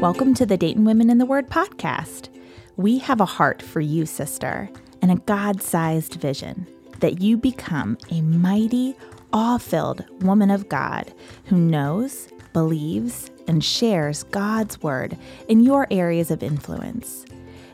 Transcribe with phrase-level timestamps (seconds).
[0.00, 2.28] Welcome to the Dayton Women in the Word podcast.
[2.76, 4.68] We have a heart for you, sister,
[5.00, 6.66] and a God sized vision
[7.00, 8.94] that you become a mighty,
[9.32, 11.12] awe filled woman of God
[11.46, 15.16] who knows, believes, and shares God's word
[15.48, 17.24] in your areas of influence.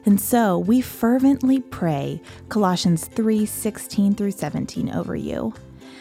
[0.06, 5.52] And so we fervently pray Colossians 3 16 through 17 over you.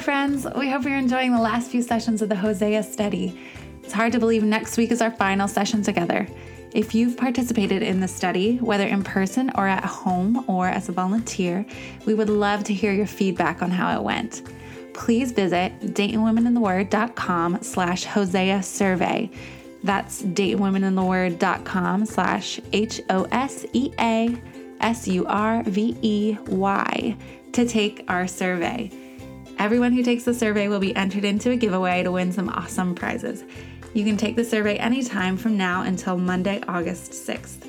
[0.00, 0.46] Friends.
[0.56, 3.38] We hope you're enjoying the last few sessions of the Hosea study.
[3.82, 6.26] It's hard to believe next week is our final session together.
[6.72, 10.92] If you've participated in the study, whether in person or at home or as a
[10.92, 11.66] volunteer,
[12.06, 14.42] we would love to hear your feedback on how it went.
[14.94, 19.30] Please visit DaytonWomenInTheWord.com slash Hosea survey.
[19.82, 24.34] That's DaytonWomenInTheWord.com slash H O S E A
[24.80, 27.16] S U R V E Y
[27.52, 28.90] to take our survey.
[29.60, 32.94] Everyone who takes the survey will be entered into a giveaway to win some awesome
[32.94, 33.44] prizes.
[33.92, 37.66] You can take the survey anytime from now until Monday, August 6th.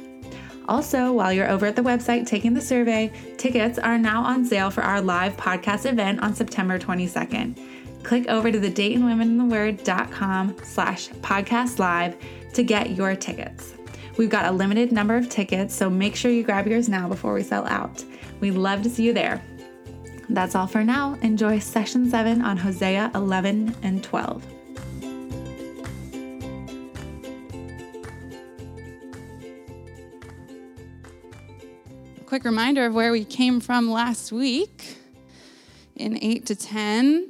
[0.70, 4.72] Also, while you're over at the website taking the survey, tickets are now on sale
[4.72, 7.60] for our live podcast event on September 22nd.
[8.04, 12.16] Click over to the DaytonWomenInTheWord.com slash podcast live
[12.54, 13.74] to get your tickets.
[14.16, 17.34] We've got a limited number of tickets, so make sure you grab yours now before
[17.34, 18.02] we sell out.
[18.40, 19.44] We'd love to see you there.
[20.34, 21.18] That's all for now.
[21.22, 24.44] Enjoy session 7 on Hosea 11 and 12.
[32.26, 34.96] quick reminder of where we came from last week
[35.98, 37.30] in 8 to 10.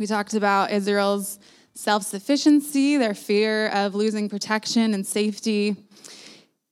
[0.00, 1.38] We talked about Israel's
[1.74, 5.76] self sufficiency, their fear of losing protection and safety.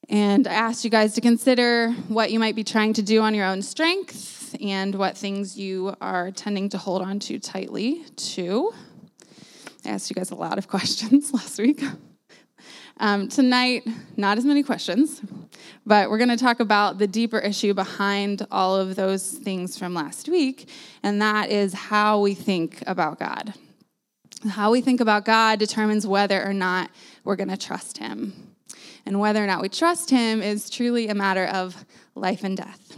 [0.09, 3.37] And I asked you guys to consider what you might be trying to do on
[3.37, 4.32] your own strength
[4.63, 8.73] and what things you are tending to hold on to tightly, too.
[9.85, 11.83] I asked you guys a lot of questions last week.
[12.99, 13.83] Um, tonight,
[14.17, 15.21] not as many questions,
[15.85, 19.95] but we're going to talk about the deeper issue behind all of those things from
[19.95, 20.69] last week,
[21.03, 23.55] and that is how we think about God.
[24.49, 26.91] How we think about God determines whether or not
[27.25, 28.33] we're going to trust Him.
[29.05, 31.85] And whether or not we trust Him is truly a matter of
[32.15, 32.97] life and death.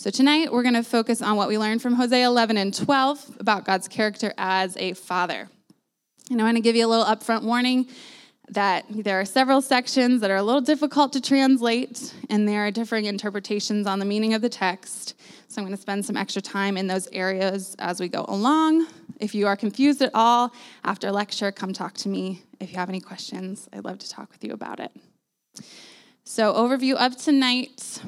[0.00, 3.38] So tonight we're going to focus on what we learned from Hosea 11 and 12
[3.40, 5.48] about God's character as a father.
[6.30, 7.88] And I want to give you a little upfront warning
[8.50, 12.70] that there are several sections that are a little difficult to translate, and there are
[12.70, 15.20] differing interpretations on the meaning of the text.
[15.48, 18.86] So I'm going to spend some extra time in those areas as we go along.
[19.18, 20.52] If you are confused at all
[20.84, 22.44] after lecture, come talk to me.
[22.60, 24.92] If you have any questions, I'd love to talk with you about it.
[26.22, 28.00] So, overview of tonight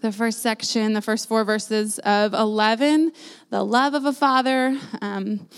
[0.00, 3.12] the first section, the first four verses of 11,
[3.50, 5.48] the love of a father, um,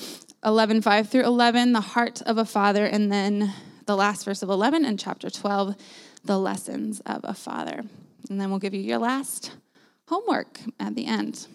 [0.44, 3.52] 11, 5 through 11, the heart of a father, and then
[3.86, 5.76] the last verse of 11 and chapter 12,
[6.24, 7.82] the lessons of a father.
[8.28, 9.52] And then we'll give you your last
[10.08, 11.46] homework at the end.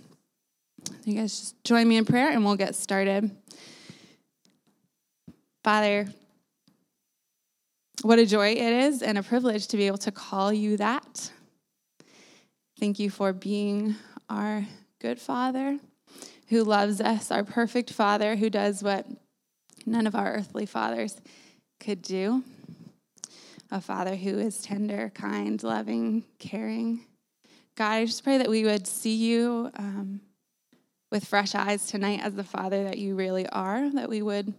[1.03, 3.31] You guys just join me in prayer and we'll get started.
[5.63, 6.07] Father,
[8.02, 11.31] what a joy it is and a privilege to be able to call you that.
[12.77, 13.95] Thank you for being
[14.29, 14.65] our
[14.99, 15.79] good Father
[16.49, 19.07] who loves us, our perfect Father who does what
[19.85, 21.21] none of our earthly fathers
[21.79, 22.43] could do.
[23.71, 27.05] A Father who is tender, kind, loving, caring.
[27.75, 30.19] God, I just pray that we would see you um,
[31.13, 34.53] with fresh eyes tonight as the Father that you really are, that we would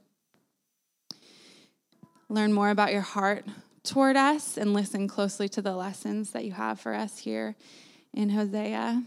[2.30, 3.44] learn more about your heart
[3.82, 7.54] toward us and listen closely to the lessons that you have for us here
[8.14, 9.02] in Hosea,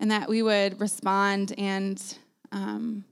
[0.00, 2.02] and that we would respond and
[2.50, 3.04] um,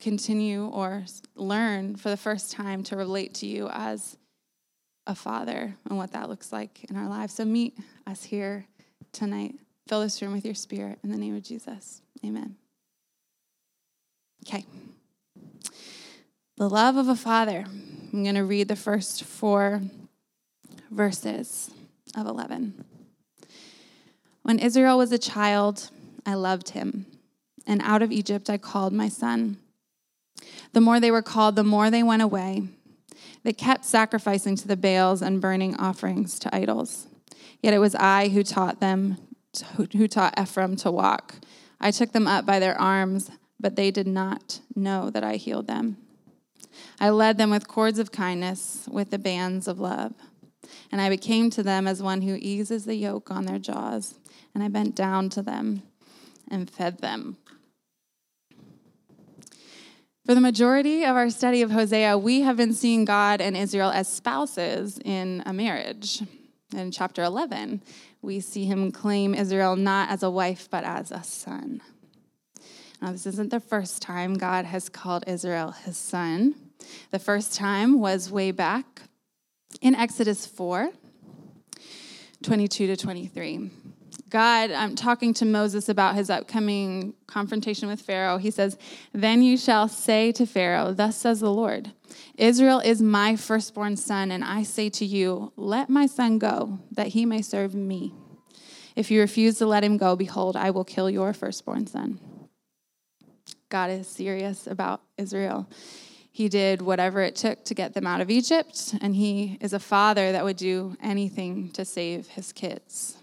[0.00, 1.04] continue or
[1.34, 4.16] learn for the first time to relate to you as
[5.06, 7.34] a father and what that looks like in our lives.
[7.34, 8.66] So meet us here
[9.12, 9.54] tonight.
[9.88, 12.00] Fill this room with your spirit in the name of Jesus.
[12.24, 12.56] Amen.
[14.46, 14.64] Okay.
[16.56, 17.64] The love of a father.
[18.12, 19.82] I'm going to read the first four
[20.90, 21.70] verses
[22.16, 22.84] of 11.
[24.50, 25.90] When Israel was a child,
[26.26, 27.06] I loved him,
[27.68, 29.58] and out of Egypt I called my son.
[30.72, 32.64] The more they were called, the more they went away.
[33.44, 37.06] They kept sacrificing to the Baals and burning offerings to idols.
[37.62, 39.18] Yet it was I who taught them,
[39.76, 41.36] who taught Ephraim to walk.
[41.80, 43.30] I took them up by their arms,
[43.60, 45.96] but they did not know that I healed them.
[46.98, 50.12] I led them with cords of kindness, with the bands of love.
[50.90, 54.16] And I became to them as one who eases the yoke on their jaws.
[54.54, 55.82] And I bent down to them
[56.48, 57.36] and fed them.
[60.26, 63.90] For the majority of our study of Hosea, we have been seeing God and Israel
[63.90, 66.22] as spouses in a marriage.
[66.76, 67.82] In chapter 11,
[68.22, 71.80] we see him claim Israel not as a wife, but as a son.
[73.00, 76.54] Now, this isn't the first time God has called Israel his son.
[77.10, 79.02] The first time was way back
[79.80, 80.90] in Exodus 4
[82.42, 83.70] 22 to 23.
[84.30, 88.38] God, I'm talking to Moses about his upcoming confrontation with Pharaoh.
[88.38, 88.78] He says,
[89.12, 91.90] Then you shall say to Pharaoh, Thus says the Lord,
[92.36, 97.08] Israel is my firstborn son, and I say to you, Let my son go, that
[97.08, 98.14] he may serve me.
[98.94, 102.20] If you refuse to let him go, behold, I will kill your firstborn son.
[103.68, 105.68] God is serious about Israel.
[106.30, 109.80] He did whatever it took to get them out of Egypt, and he is a
[109.80, 113.19] father that would do anything to save his kids.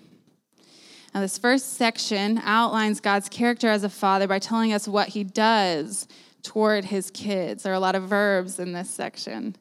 [1.17, 5.23] Now, this first section outlines God's character as a father by telling us what he
[5.23, 6.07] does
[6.43, 7.63] toward his kids.
[7.63, 9.55] There are a lot of verbs in this section.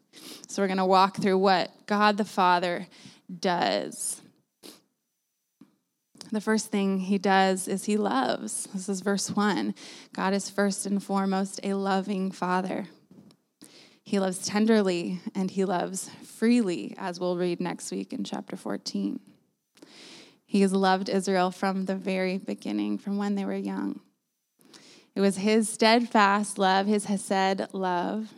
[0.48, 2.88] So, we're going to walk through what God the Father
[3.40, 4.20] does.
[6.30, 8.68] The first thing he does is he loves.
[8.74, 9.74] This is verse 1.
[10.14, 12.88] God is first and foremost a loving father.
[14.04, 19.20] He loves tenderly and he loves freely, as we'll read next week in chapter 14.
[20.46, 24.00] He has loved Israel from the very beginning, from when they were young.
[25.14, 28.32] It was his steadfast love, his Hesed love,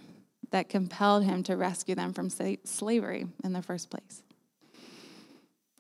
[0.51, 4.23] that compelled him to rescue them from slavery in the first place.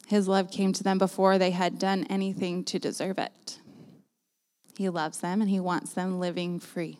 [0.06, 3.58] His love came to them before they had done anything to deserve it.
[4.76, 6.98] He loves them and he wants them living free.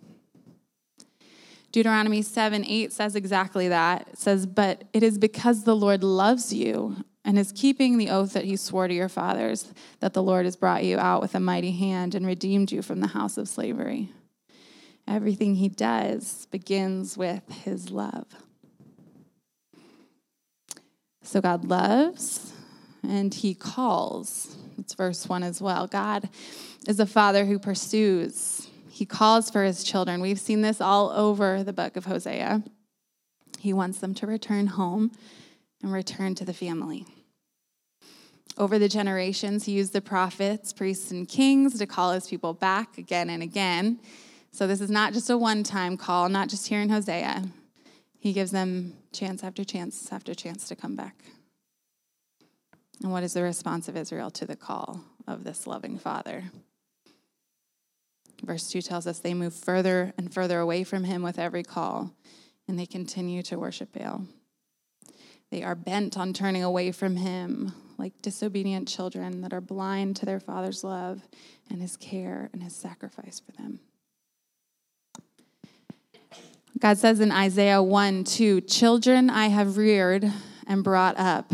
[1.70, 4.08] Deuteronomy 7 8 says exactly that.
[4.08, 8.32] It says, But it is because the Lord loves you and is keeping the oath
[8.32, 9.70] that he swore to your fathers
[10.00, 13.00] that the Lord has brought you out with a mighty hand and redeemed you from
[13.00, 14.08] the house of slavery.
[15.06, 18.24] Everything he does begins with his love.
[21.22, 22.54] So God loves
[23.06, 24.56] and he calls.
[24.78, 25.86] It's verse 1 as well.
[25.86, 26.30] God
[26.86, 30.22] is a father who pursues, he calls for his children.
[30.22, 32.62] We've seen this all over the book of Hosea.
[33.58, 35.12] He wants them to return home
[35.82, 37.04] and return to the family.
[38.58, 42.98] Over the generations, he used the prophets, priests, and kings to call his people back
[42.98, 44.00] again and again.
[44.50, 47.44] So this is not just a one time call, not just here in Hosea.
[48.18, 51.22] He gives them chance after chance after chance to come back.
[53.00, 56.50] And what is the response of Israel to the call of this loving father?
[58.42, 62.12] Verse 2 tells us they move further and further away from him with every call,
[62.66, 64.26] and they continue to worship Baal.
[65.50, 70.26] They are bent on turning away from him, like disobedient children that are blind to
[70.26, 71.20] their father's love
[71.68, 73.80] and his care and his sacrifice for them.
[76.78, 80.30] God says in Isaiah 1 2, Children I have reared
[80.66, 81.52] and brought up,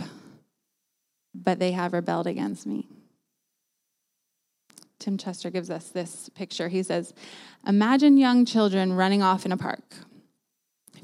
[1.34, 2.86] but they have rebelled against me.
[4.98, 6.68] Tim Chester gives us this picture.
[6.68, 7.14] He says,
[7.66, 9.94] Imagine young children running off in a park.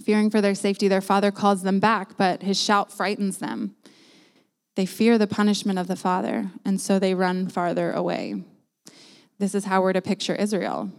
[0.05, 3.77] Fearing for their safety, their father calls them back, but his shout frightens them.
[4.77, 8.45] They fear the punishment of the Father, and so they run farther away.
[9.39, 10.91] This is how we're to picture Israel.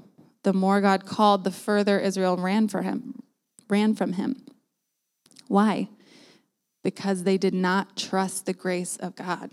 [0.43, 3.21] The more God called, the further Israel ran for him,
[3.69, 4.45] ran from him.
[5.47, 5.89] Why?
[6.83, 9.51] Because they did not trust the grace of God.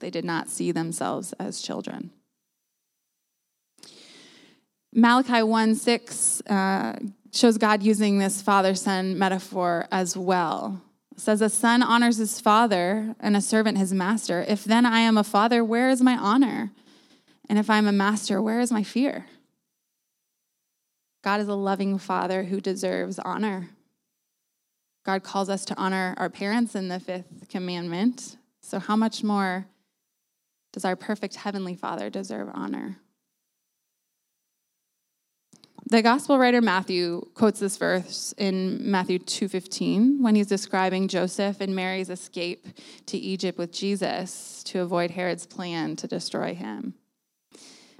[0.00, 2.10] They did not see themselves as children.
[4.92, 6.98] Malachi 1 6 uh,
[7.32, 10.80] shows God using this father son metaphor as well.
[11.16, 14.44] Says, A son honors his father, and a servant his master.
[14.46, 16.72] If then I am a father, where is my honor?
[17.48, 19.26] And if I'm a master, where is my fear?
[21.22, 23.70] God is a loving father who deserves honor.
[25.04, 28.36] God calls us to honor our parents in the fifth commandment.
[28.60, 29.66] So, how much more
[30.72, 32.98] does our perfect heavenly father deserve honor?
[35.86, 41.76] The gospel writer Matthew quotes this verse in Matthew 2:15 when he's describing Joseph and
[41.76, 42.66] Mary's escape
[43.04, 46.94] to Egypt with Jesus to avoid Herod's plan to destroy him.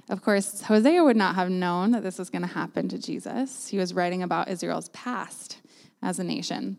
[0.09, 3.67] Of course, Hosea would not have known that this was going to happen to Jesus.
[3.67, 5.57] He was writing about Israel's past
[6.01, 6.77] as a nation.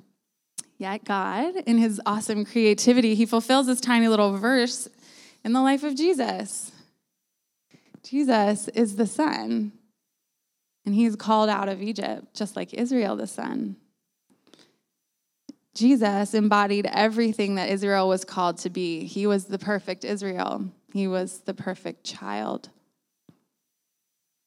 [0.76, 4.88] Yet, God, in his awesome creativity, he fulfills this tiny little verse
[5.44, 6.72] in the life of Jesus.
[8.02, 9.72] Jesus is the Son,
[10.86, 13.76] and he's called out of Egypt, just like Israel, the Son.
[15.74, 19.04] Jesus embodied everything that Israel was called to be.
[19.04, 22.70] He was the perfect Israel, he was the perfect child.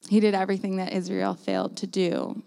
[0.07, 2.41] He did everything that Israel failed to do.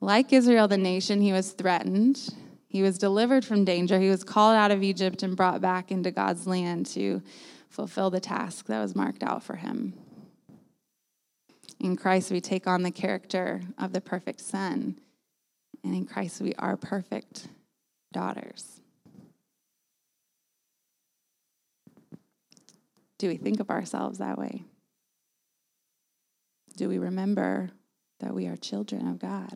[0.00, 2.34] Like Israel, the nation, he was threatened.
[2.66, 4.00] He was delivered from danger.
[4.00, 7.22] He was called out of Egypt and brought back into God's land to
[7.68, 9.92] fulfill the task that was marked out for him.
[11.84, 14.98] In Christ, we take on the character of the perfect Son,
[15.84, 17.48] and in Christ, we are perfect
[18.10, 18.80] daughters.
[23.18, 24.64] Do we think of ourselves that way?
[26.78, 27.68] Do we remember
[28.20, 29.54] that we are children of God?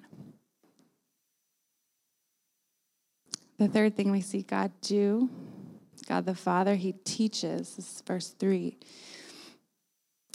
[3.57, 5.31] The third thing we see God do,
[6.07, 7.77] God the Father, He teaches.
[7.77, 8.77] This is verse 3.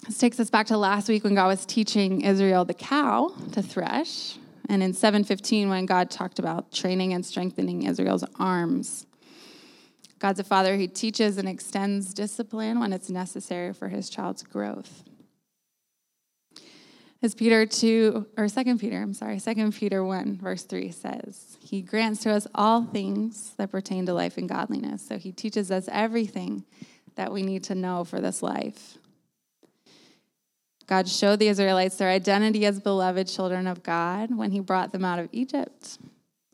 [0.06, 3.62] This takes us back to last week when God was teaching Israel the cow to
[3.62, 4.38] thresh.
[4.68, 9.06] And in 715, when God talked about training and strengthening Israel's arms.
[10.20, 15.04] God's a father who teaches and extends discipline when it's necessary for his child's growth.
[17.22, 21.82] As Peter 2, or 2 Peter, I'm sorry, 2 Peter 1, verse 3 says, He
[21.82, 25.08] grants to us all things that pertain to life and godliness.
[25.08, 26.66] So he teaches us everything
[27.16, 28.98] that we need to know for this life.
[30.88, 35.06] God showed the Israelites their identity as beloved children of God when he brought them
[35.06, 35.98] out of Egypt.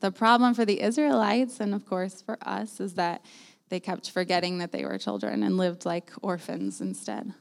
[0.00, 3.24] The problem for the Israelites, and of course for us, is that
[3.68, 7.34] they kept forgetting that they were children and lived like orphans instead.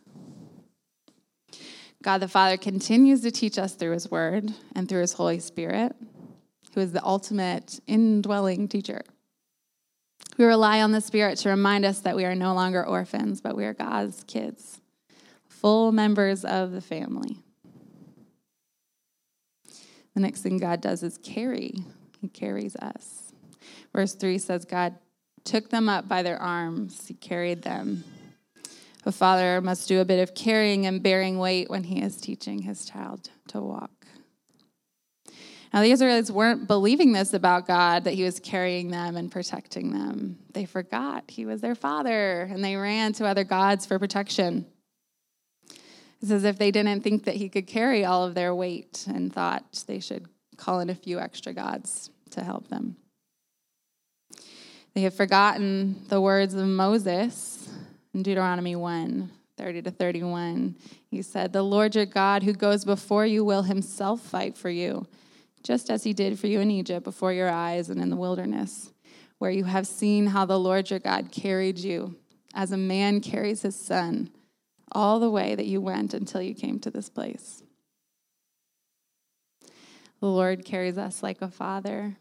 [2.01, 5.95] God the Father continues to teach us through his word and through his Holy Spirit,
[6.73, 9.01] who is the ultimate indwelling teacher.
[10.37, 13.57] We rely on the Spirit to remind us that we are no longer orphans, but
[13.57, 14.79] we are God's kids,
[15.59, 17.37] full members of the family.
[20.13, 21.75] The next thing God does is carry,
[22.19, 23.33] He carries us.
[23.93, 24.95] Verse 3 says, God
[25.43, 28.03] took them up by their arms, He carried them.
[29.05, 32.63] A father must do a bit of carrying and bearing weight when he is teaching
[32.63, 34.05] his child to walk.
[35.73, 39.93] Now, the Israelites weren't believing this about God, that he was carrying them and protecting
[39.93, 40.39] them.
[40.53, 44.65] They forgot he was their father, and they ran to other gods for protection.
[46.21, 49.31] It's as if they didn't think that he could carry all of their weight and
[49.31, 52.97] thought they should call in a few extra gods to help them.
[54.93, 57.69] They have forgotten the words of Moses
[58.13, 60.75] in Deuteronomy 1 30 to 31.
[61.11, 65.05] He said, The Lord your God who goes before you will himself fight for you,
[65.63, 68.93] just as he did for you in Egypt before your eyes and in the wilderness,
[69.37, 72.15] where you have seen how the Lord your God carried you
[72.53, 74.29] as a man carries his son
[74.91, 77.63] all the way that you went until you came to this place.
[80.19, 82.17] The Lord carries us like a father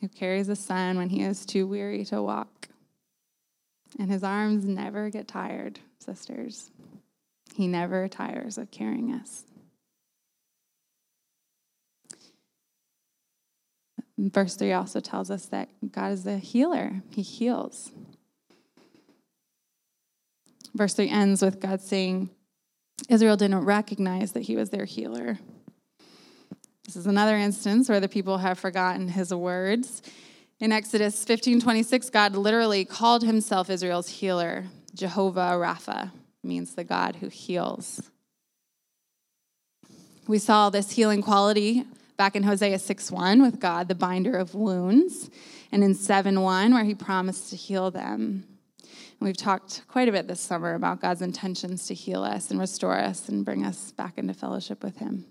[0.00, 2.68] who carries a son when he is too weary to walk.
[3.98, 6.70] And his arms never get tired, sisters.
[7.54, 9.44] He never tires of carrying us.
[14.16, 17.90] Verse 3 also tells us that God is a healer, He heals.
[20.74, 22.30] Verse 3 ends with God saying,
[23.08, 25.38] Israel didn't recognize that He was their healer.
[26.84, 30.02] This is another instance where the people have forgotten His words
[30.60, 34.66] in Exodus 15:26, God literally called himself Israel's healer.
[34.94, 36.12] Jehovah Rapha
[36.42, 38.10] means the God who heals.
[40.28, 41.86] We saw this healing quality
[42.18, 45.30] back in Hosea 6:1 with God, the binder of wounds,
[45.72, 48.44] and in 7:1 where he promised to heal them.
[49.20, 52.58] And we've talked quite a bit this summer about God's intentions to heal us and
[52.58, 55.26] restore us and bring us back into fellowship with him.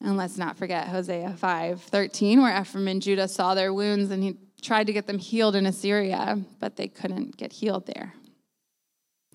[0.00, 4.22] And let's not forget Hosea 5 13, where Ephraim and Judah saw their wounds and
[4.22, 8.14] he tried to get them healed in Assyria, but they couldn't get healed there.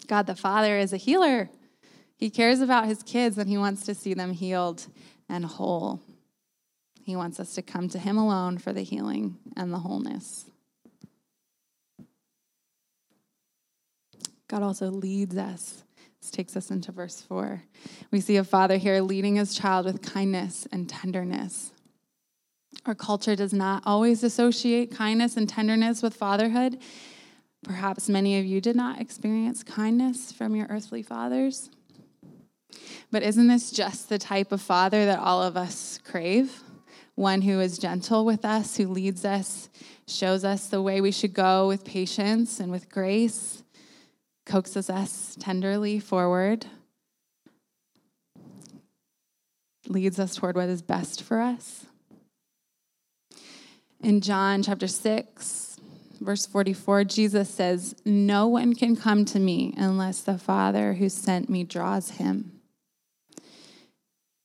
[0.07, 1.49] God the Father is a healer.
[2.15, 4.87] He cares about his kids and he wants to see them healed
[5.29, 6.01] and whole.
[7.03, 10.45] He wants us to come to him alone for the healing and the wholeness.
[14.47, 15.83] God also leads us
[16.21, 17.62] this takes us into verse 4.
[18.09, 21.73] We see a father here leading his child with kindness and tenderness.
[22.85, 26.79] Our culture does not always associate kindness and tenderness with fatherhood,
[27.63, 31.69] Perhaps many of you did not experience kindness from your earthly fathers.
[33.09, 36.62] But isn't this just the type of father that all of us crave?
[37.15, 39.69] One who is gentle with us, who leads us,
[40.07, 43.63] shows us the way we should go with patience and with grace,
[44.45, 46.65] coaxes us tenderly forward,
[49.88, 51.85] leads us toward what is best for us.
[54.01, 55.77] In John chapter 6,
[56.19, 61.50] verse 44, Jesus says, No one can come to me unless the Father who sent
[61.50, 62.59] me draws him.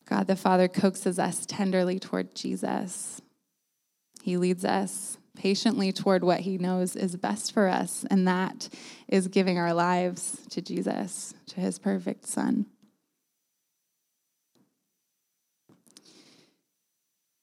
[0.09, 3.21] God the Father coaxes us tenderly toward Jesus.
[4.23, 8.69] He leads us patiently toward what he knows is best for us, and that
[9.07, 12.67] is giving our lives to Jesus, to his perfect Son.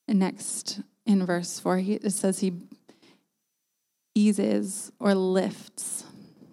[0.07, 2.53] And next in verse 4, it says he
[4.13, 6.03] eases or lifts.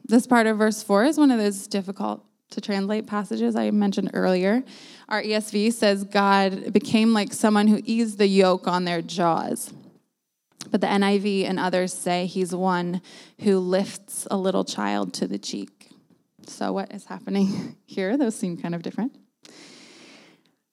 [0.06, 4.10] This part of verse 4 is one of those difficult to translate passages I mentioned
[4.14, 4.62] earlier.
[5.08, 9.72] Our ESV says God became like someone who eased the yoke on their jaws.
[10.72, 13.02] But the NIV and others say he's one
[13.40, 15.90] who lifts a little child to the cheek.
[16.46, 18.16] So, what is happening here?
[18.16, 19.14] Those seem kind of different.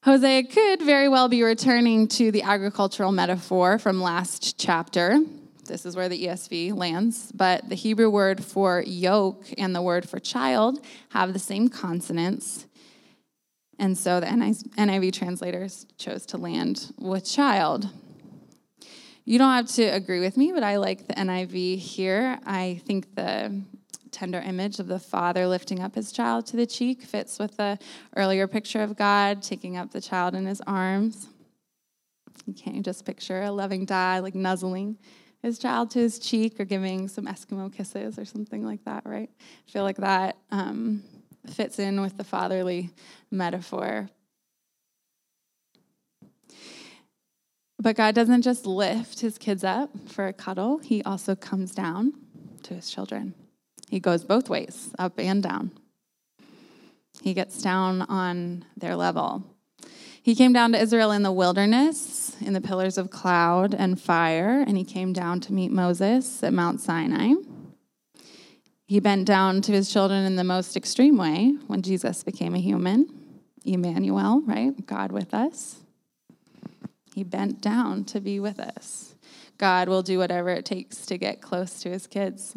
[0.03, 5.19] Hosea could very well be returning to the agricultural metaphor from last chapter.
[5.65, 10.07] This is where the ESV lands, but the Hebrew word for yoke and the word
[10.07, 10.79] for child
[11.09, 12.65] have the same consonants.
[13.77, 17.89] And so the NIV translators chose to land with child.
[19.29, 22.39] You don't have to agree with me, but I like the NIV here.
[22.47, 23.61] I think the
[24.09, 27.77] tender image of the father lifting up his child to the cheek fits with the
[28.15, 31.27] earlier picture of God taking up the child in his arms.
[32.47, 34.97] You can't just picture a loving dad like nuzzling
[35.43, 39.29] his child to his cheek or giving some Eskimo kisses or something like that, right?
[39.39, 41.03] I feel like that um,
[41.45, 42.89] fits in with the fatherly
[43.29, 44.09] metaphor.
[47.81, 52.13] But God doesn't just lift his kids up for a cuddle, he also comes down
[52.63, 53.33] to his children.
[53.87, 55.71] He goes both ways, up and down.
[57.21, 59.43] He gets down on their level.
[60.21, 64.63] He came down to Israel in the wilderness, in the pillars of cloud and fire,
[64.67, 67.33] and he came down to meet Moses at Mount Sinai.
[68.85, 72.59] He bent down to his children in the most extreme way when Jesus became a
[72.59, 73.07] human.
[73.65, 74.85] Emmanuel, right?
[74.85, 75.77] God with us.
[77.15, 79.15] He bent down to be with us.
[79.57, 82.55] God will do whatever it takes to get close to his kids.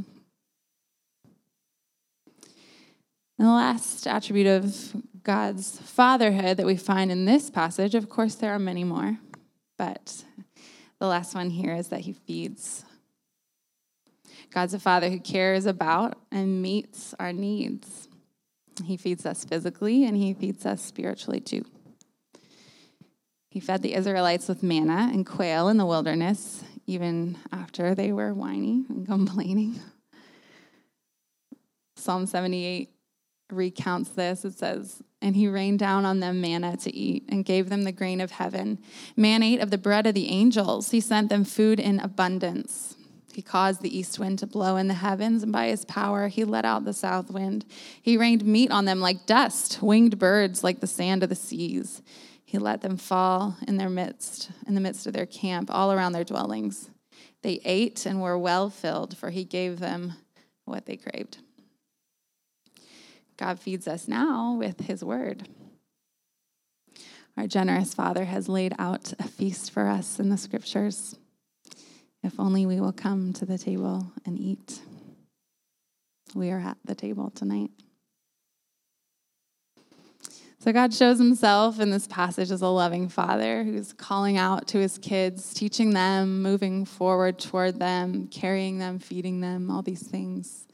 [3.38, 8.36] And the last attribute of God's fatherhood that we find in this passage, of course,
[8.36, 9.18] there are many more,
[9.76, 10.24] but
[11.00, 12.84] the last one here is that he feeds.
[14.52, 18.08] God's a father who cares about and meets our needs.
[18.84, 21.64] He feeds us physically and he feeds us spiritually too.
[23.52, 28.32] He fed the Israelites with manna and quail in the wilderness, even after they were
[28.32, 29.78] whining and complaining.
[31.94, 32.88] Psalm 78
[33.50, 34.46] recounts this.
[34.46, 37.92] It says, And he rained down on them manna to eat and gave them the
[37.92, 38.78] grain of heaven.
[39.16, 40.90] Man ate of the bread of the angels.
[40.90, 42.96] He sent them food in abundance.
[43.34, 46.44] He caused the east wind to blow in the heavens, and by his power he
[46.44, 47.66] let out the south wind.
[48.00, 52.00] He rained meat on them like dust, winged birds like the sand of the seas.
[52.52, 56.12] He let them fall in their midst, in the midst of their camp, all around
[56.12, 56.90] their dwellings.
[57.40, 60.12] They ate and were well filled, for he gave them
[60.66, 61.38] what they craved.
[63.38, 65.48] God feeds us now with his word.
[67.38, 71.16] Our generous Father has laid out a feast for us in the scriptures.
[72.22, 74.82] If only we will come to the table and eat.
[76.34, 77.70] We are at the table tonight.
[80.62, 84.78] So, God shows himself in this passage as a loving father who's calling out to
[84.78, 90.68] his kids, teaching them, moving forward toward them, carrying them, feeding them, all these things.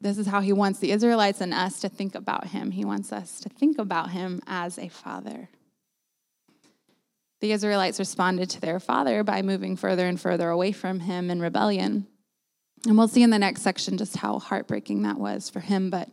[0.00, 2.70] This is how he wants the Israelites and us to think about him.
[2.70, 5.48] He wants us to think about him as a father.
[7.40, 11.40] The Israelites responded to their father by moving further and further away from him in
[11.40, 12.06] rebellion.
[12.86, 15.90] And we'll see in the next section just how heartbreaking that was for him.
[15.90, 16.08] But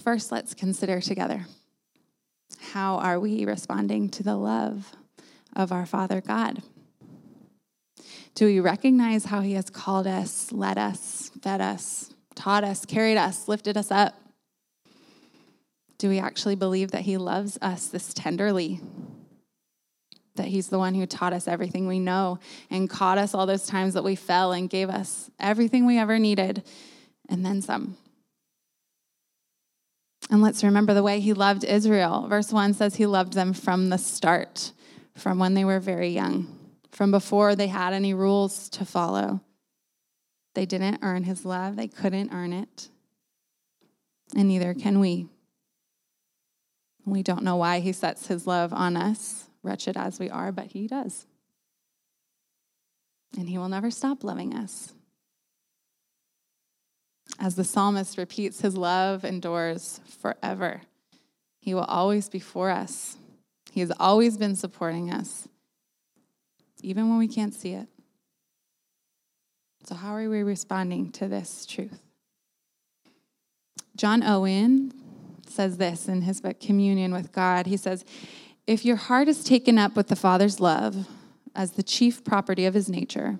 [0.00, 1.46] first, let's consider together
[2.72, 4.94] how are we responding to the love
[5.54, 6.62] of our Father God?
[8.34, 13.16] Do we recognize how he has called us, led us, fed us, taught us, carried
[13.16, 14.20] us, lifted us up?
[15.98, 18.80] Do we actually believe that He loves us this tenderly?
[20.36, 22.38] that He's the one who taught us everything we know
[22.70, 26.18] and caught us all those times that we fell and gave us everything we ever
[26.18, 26.62] needed
[27.28, 27.98] and then some.
[30.30, 32.28] And let's remember the way He loved Israel.
[32.28, 34.72] Verse 1 says He loved them from the start,
[35.16, 36.56] from when they were very young,
[36.92, 39.40] from before they had any rules to follow.
[40.54, 42.88] They didn't earn His love, they couldn't earn it.
[44.36, 45.26] And neither can we.
[47.04, 50.66] We don't know why He sets His love on us wretched as we are, but
[50.66, 51.26] He does.
[53.36, 54.92] And He will never stop loving us.
[57.40, 60.82] As the psalmist repeats, His love endures forever.
[61.58, 63.16] He will always be for us.
[63.72, 65.48] He has always been supporting us,
[66.82, 67.88] even when we can't see it.
[69.84, 72.00] So, how are we responding to this truth?
[73.96, 74.92] John Owen
[75.48, 77.66] says this in his book, Communion with God.
[77.66, 78.04] He says,
[78.66, 81.08] if your heart is taken up with the Father's love
[81.56, 83.38] as the chief property of his nature,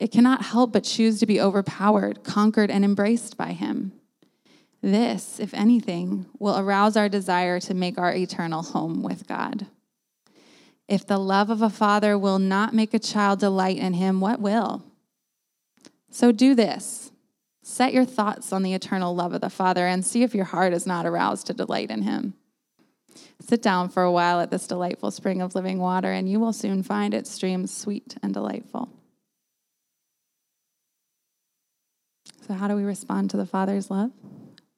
[0.00, 3.92] it cannot help but choose to be overpowered, conquered, and embraced by him.
[4.82, 9.66] This, if anything, will arouse our desire to make our eternal home with God.
[10.88, 14.40] If the love of a father will not make a child delight in him, what
[14.40, 14.82] will?
[16.10, 17.12] So do this
[17.62, 20.72] set your thoughts on the eternal love of the Father and see if your heart
[20.72, 22.34] is not aroused to delight in him.
[23.38, 26.52] Sit down for a while at this delightful spring of living water, and you will
[26.52, 28.88] soon find its streams sweet and delightful.
[32.46, 34.10] So, how do we respond to the Father's love?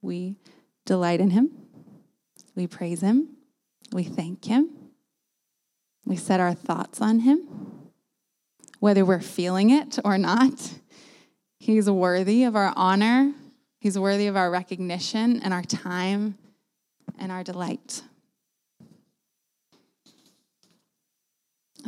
[0.00, 0.36] We
[0.84, 1.50] delight in Him,
[2.54, 3.36] we praise Him,
[3.92, 4.70] we thank Him,
[6.04, 7.46] we set our thoughts on Him,
[8.80, 10.74] whether we're feeling it or not.
[11.58, 13.32] He's worthy of our honor,
[13.78, 16.36] He's worthy of our recognition and our time
[17.18, 18.02] and our delight.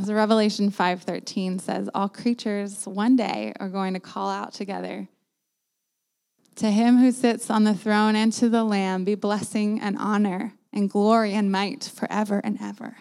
[0.00, 5.08] As Revelation 5:13 says, all creatures one day are going to call out together.
[6.56, 10.54] To him who sits on the throne and to the Lamb be blessing and honor
[10.72, 12.96] and glory and might forever and ever.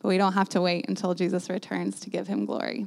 [0.00, 2.86] But we don't have to wait until Jesus returns to give him glory.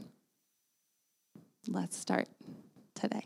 [1.67, 2.27] Let's start
[2.95, 3.25] today.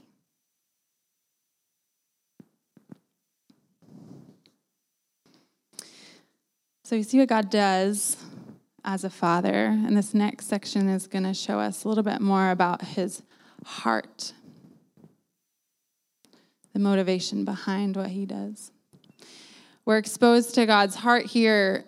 [6.83, 8.17] So you see what God does
[8.83, 9.65] as a father.
[9.65, 13.23] And this next section is going to show us a little bit more about his
[13.65, 14.33] heart,
[16.73, 18.71] the motivation behind what he does.
[19.85, 21.85] We're exposed to God's heart here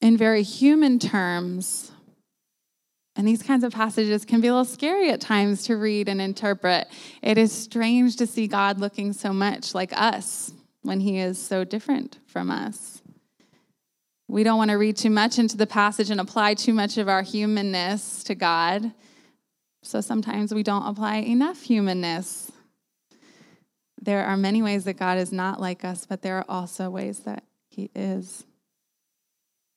[0.00, 1.92] in very human terms.
[3.16, 6.20] And these kinds of passages can be a little scary at times to read and
[6.20, 6.88] interpret.
[7.20, 11.64] It is strange to see God looking so much like us when he is so
[11.64, 13.02] different from us.
[14.28, 17.08] We don't want to read too much into the passage and apply too much of
[17.08, 18.92] our humanness to God.
[19.82, 22.51] So sometimes we don't apply enough humanness.
[24.02, 27.20] There are many ways that God is not like us, but there are also ways
[27.20, 28.44] that He is.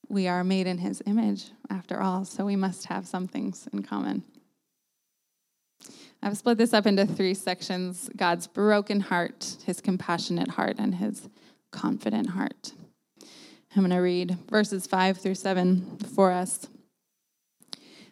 [0.09, 3.83] We are made in His image, after all, so we must have some things in
[3.83, 4.23] common.
[6.23, 11.29] I've split this up into three sections God's broken heart, His compassionate heart, and His
[11.71, 12.73] confident heart.
[13.75, 16.67] I'm going to read verses 5 through 7 for us.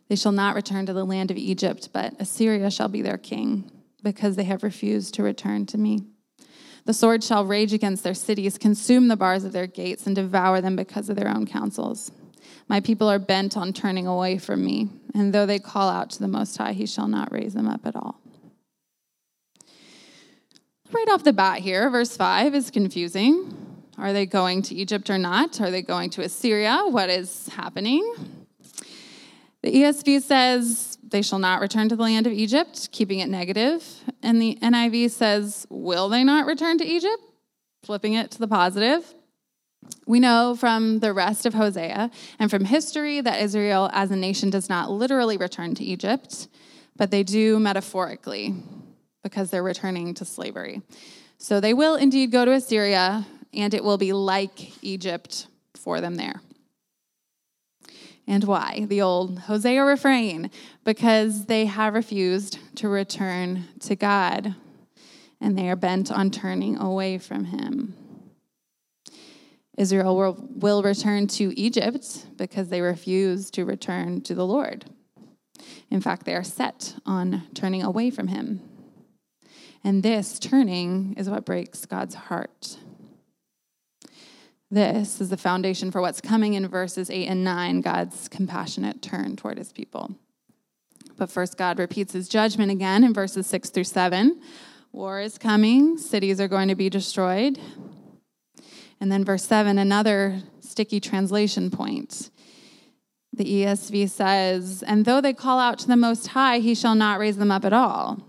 [0.09, 3.71] They shall not return to the land of Egypt, but Assyria shall be their king,
[4.03, 6.01] because they have refused to return to me.
[6.85, 10.59] The sword shall rage against their cities, consume the bars of their gates, and devour
[10.59, 12.11] them because of their own counsels.
[12.67, 16.19] My people are bent on turning away from me, and though they call out to
[16.19, 18.19] the Most High, he shall not raise them up at all.
[20.91, 23.63] Right off the bat here, verse 5 is confusing.
[23.97, 25.61] Are they going to Egypt or not?
[25.61, 26.83] Are they going to Assyria?
[26.85, 28.03] What is happening?
[29.61, 33.85] The ESV says they shall not return to the land of Egypt, keeping it negative.
[34.23, 37.21] And the NIV says, will they not return to Egypt?
[37.83, 39.13] Flipping it to the positive.
[40.07, 44.49] We know from the rest of Hosea and from history that Israel as a nation
[44.49, 46.47] does not literally return to Egypt,
[46.95, 48.55] but they do metaphorically
[49.21, 50.81] because they're returning to slavery.
[51.37, 55.45] So they will indeed go to Assyria, and it will be like Egypt
[55.75, 56.41] for them there.
[58.25, 58.85] And why?
[58.87, 60.49] The old Hosea refrain
[60.83, 64.55] because they have refused to return to God
[65.41, 67.95] and they are bent on turning away from Him.
[69.77, 74.85] Israel will, will return to Egypt because they refuse to return to the Lord.
[75.89, 78.61] In fact, they are set on turning away from Him.
[79.83, 82.77] And this turning is what breaks God's heart.
[84.73, 89.35] This is the foundation for what's coming in verses 8 and 9, God's compassionate turn
[89.35, 90.15] toward his people.
[91.15, 94.41] But first, God repeats his judgment again in verses 6 through 7.
[94.91, 97.59] War is coming, cities are going to be destroyed.
[98.99, 102.31] And then, verse 7, another sticky translation point.
[103.31, 107.19] The ESV says, And though they call out to the Most High, he shall not
[107.19, 108.23] raise them up at all.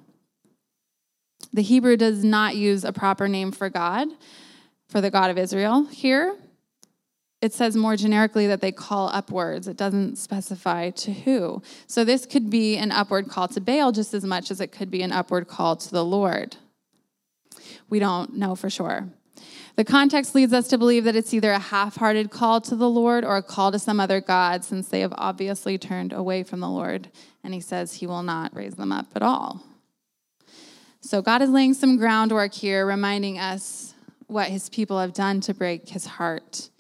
[1.55, 4.09] The Hebrew does not use a proper name for God,
[4.95, 6.37] for the God of Israel here.
[7.43, 9.67] It says more generically that they call upwards.
[9.67, 11.63] It doesn't specify to who.
[11.89, 14.93] So this could be an upward call to Baal just as much as it could
[14.93, 16.59] be an upward call to the Lord.
[17.91, 19.09] We don't know for sure.
[19.75, 22.89] The context leads us to believe that it's either a half hearted call to the
[22.89, 26.61] Lord or a call to some other God, since they have obviously turned away from
[26.61, 27.11] the Lord.
[27.43, 29.61] And he says he will not raise them up at all.
[31.01, 33.94] So God is laying some groundwork here, reminding us
[34.27, 36.71] what his people have done to break his heart.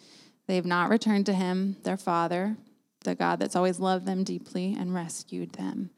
[0.46, 2.56] They've not returned to him, their father,
[3.04, 5.90] the God that's always loved them deeply and rescued them.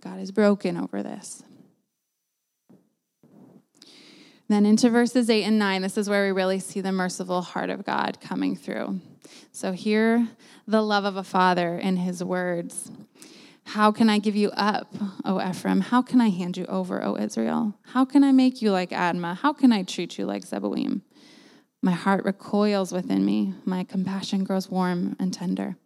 [0.00, 1.42] God is broken over this.
[4.48, 7.70] Then into verses 8 and 9, this is where we really see the merciful heart
[7.70, 9.00] of God coming through.
[9.50, 10.28] So, hear
[10.66, 12.90] the love of a father in his words.
[13.64, 14.94] How can I give you up,
[15.24, 15.80] O Ephraim?
[15.80, 17.74] How can I hand you over, O Israel?
[17.86, 19.38] How can I make you like Admah?
[19.38, 21.02] How can I treat you like Zeboim?
[21.80, 23.54] My heart recoils within me.
[23.64, 25.76] My compassion grows warm and tender.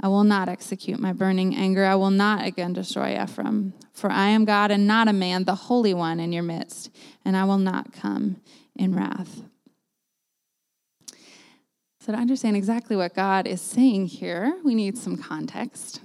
[0.00, 1.84] I will not execute my burning anger.
[1.84, 3.74] I will not again destroy Ephraim.
[3.92, 6.90] For I am God and not a man, the Holy One in your midst,
[7.24, 8.40] and I will not come
[8.74, 9.42] in wrath.
[12.00, 16.00] So, to understand exactly what God is saying here, we need some context.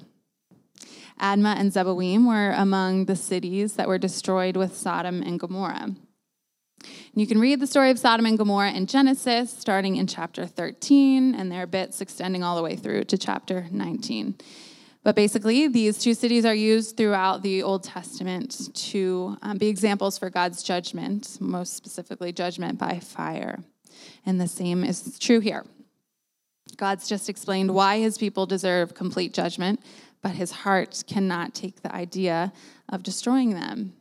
[1.19, 5.95] Admah and Zeboim were among the cities that were destroyed with Sodom and Gomorrah.
[7.13, 11.34] You can read the story of Sodom and Gomorrah in Genesis, starting in chapter 13,
[11.34, 14.36] and there are bits extending all the way through to chapter 19.
[15.04, 20.17] But basically, these two cities are used throughout the Old Testament to um, be examples
[20.17, 23.60] for God's judgment, most specifically, judgment by fire.
[24.25, 25.63] And the same is true here.
[26.75, 29.80] God's just explained why his people deserve complete judgment,
[30.25, 32.51] but his heart cannot take the idea
[32.89, 33.93] of destroying them.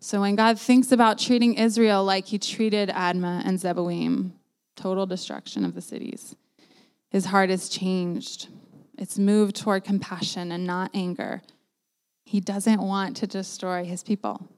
[0.00, 4.32] So when God thinks about treating Israel like he treated Admah and Zeboim,
[4.74, 6.34] total destruction of the cities,
[7.08, 8.48] his heart is changed.
[8.98, 11.42] It's moved toward compassion and not anger.
[12.24, 14.48] He doesn't want to destroy his people.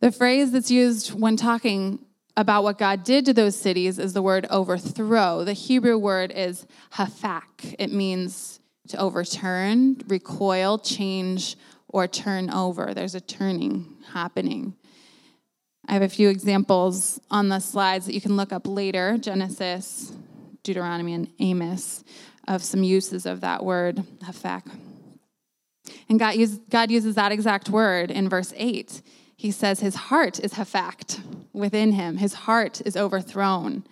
[0.00, 2.03] The phrase that's used when talking
[2.36, 5.44] about what God did to those cities is the word overthrow.
[5.44, 7.74] The Hebrew word is hafak.
[7.78, 11.56] It means to overturn, recoil, change,
[11.88, 12.92] or turn over.
[12.92, 14.74] There's a turning happening.
[15.86, 20.12] I have a few examples on the slides that you can look up later Genesis,
[20.62, 22.02] Deuteronomy, and Amos
[22.48, 24.62] of some uses of that word, hafak.
[26.08, 29.02] And God, use, God uses that exact word in verse 8.
[29.36, 31.20] He says his heart is hafakt
[31.54, 33.84] within him, his heart is overthrown.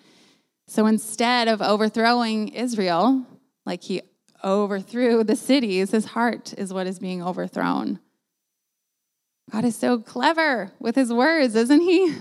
[0.67, 3.25] So instead of overthrowing Israel,
[3.65, 4.03] like he
[4.45, 8.01] overthrew the cities, his heart is what is being overthrown.
[9.51, 12.15] God is so clever with his words, isn't he?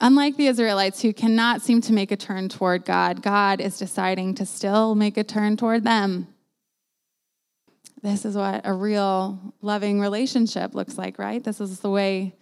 [0.00, 4.34] Unlike the Israelites who cannot seem to make a turn toward God, God is deciding
[4.34, 6.28] to still make a turn toward them.
[8.02, 11.42] This is what a real loving relationship looks like, right?
[11.42, 12.36] This is the way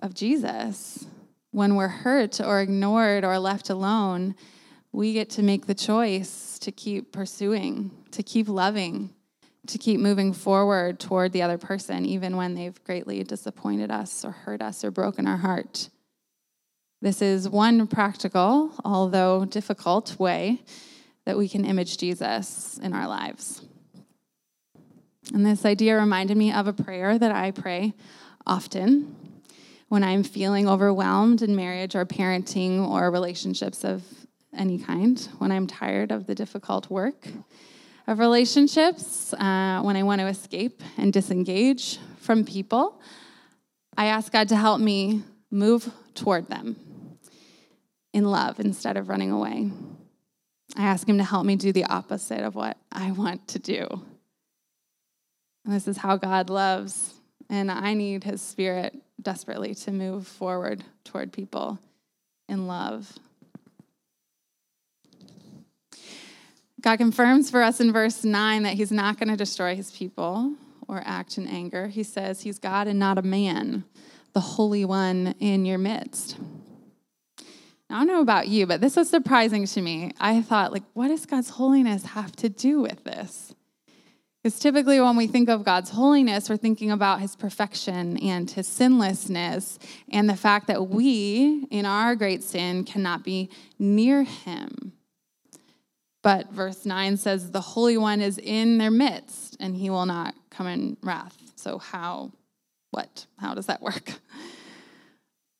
[0.00, 1.06] of Jesus.
[1.50, 4.34] When we're hurt or ignored or left alone,
[4.92, 9.10] we get to make the choice to keep pursuing, to keep loving,
[9.66, 14.30] to keep moving forward toward the other person, even when they've greatly disappointed us or
[14.30, 15.90] hurt us or broken our heart.
[17.00, 20.62] This is one practical, although difficult, way
[21.26, 23.62] that we can image Jesus in our lives.
[25.32, 27.92] And this idea reminded me of a prayer that I pray
[28.46, 29.14] often
[29.88, 34.02] when I'm feeling overwhelmed in marriage or parenting or relationships of
[34.56, 37.28] any kind, when I'm tired of the difficult work
[38.06, 43.00] of relationships, uh, when I want to escape and disengage from people,
[43.96, 46.76] I ask God to help me move toward them
[48.12, 49.70] in love instead of running away.
[50.76, 53.86] I ask Him to help me do the opposite of what I want to do.
[55.64, 57.14] And this is how God loves.
[57.50, 61.78] And I need His Spirit desperately to move forward toward people
[62.48, 63.18] in love.
[66.80, 70.54] God confirms for us in verse 9 that he's not going to destroy his people
[70.86, 71.88] or act in anger.
[71.88, 73.84] He says he's God and not a man,
[74.32, 76.38] the Holy One in your midst.
[77.90, 80.12] Now, I don't know about you, but this was surprising to me.
[80.20, 83.54] I thought, like, what does God's holiness have to do with this?
[84.42, 88.68] Because typically, when we think of God's holiness, we're thinking about his perfection and his
[88.68, 89.78] sinlessness,
[90.10, 94.92] and the fact that we, in our great sin, cannot be near him.
[96.22, 100.34] But verse 9 says, The Holy One is in their midst, and he will not
[100.50, 101.36] come in wrath.
[101.56, 102.32] So, how,
[102.92, 104.12] what, how does that work?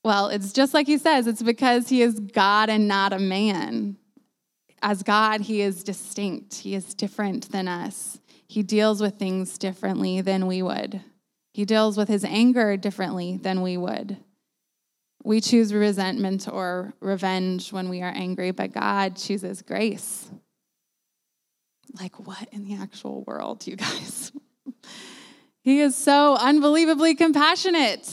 [0.04, 3.96] Well, it's just like he says, it's because he is God and not a man.
[4.80, 8.20] As God, he is distinct, he is different than us.
[8.48, 11.02] He deals with things differently than we would.
[11.52, 14.16] He deals with his anger differently than we would.
[15.22, 20.30] We choose resentment or revenge when we are angry, but God chooses grace.
[22.00, 24.32] Like, what in the actual world, you guys?
[25.62, 28.08] he is so unbelievably compassionate.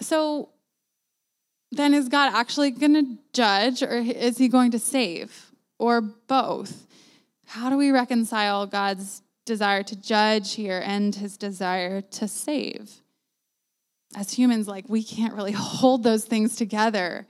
[0.00, 0.50] So,
[1.70, 6.87] then is God actually going to judge or is he going to save or both?
[7.48, 13.00] How do we reconcile God's desire to judge here and his desire to save?
[14.14, 17.26] As humans, like, we can't really hold those things together.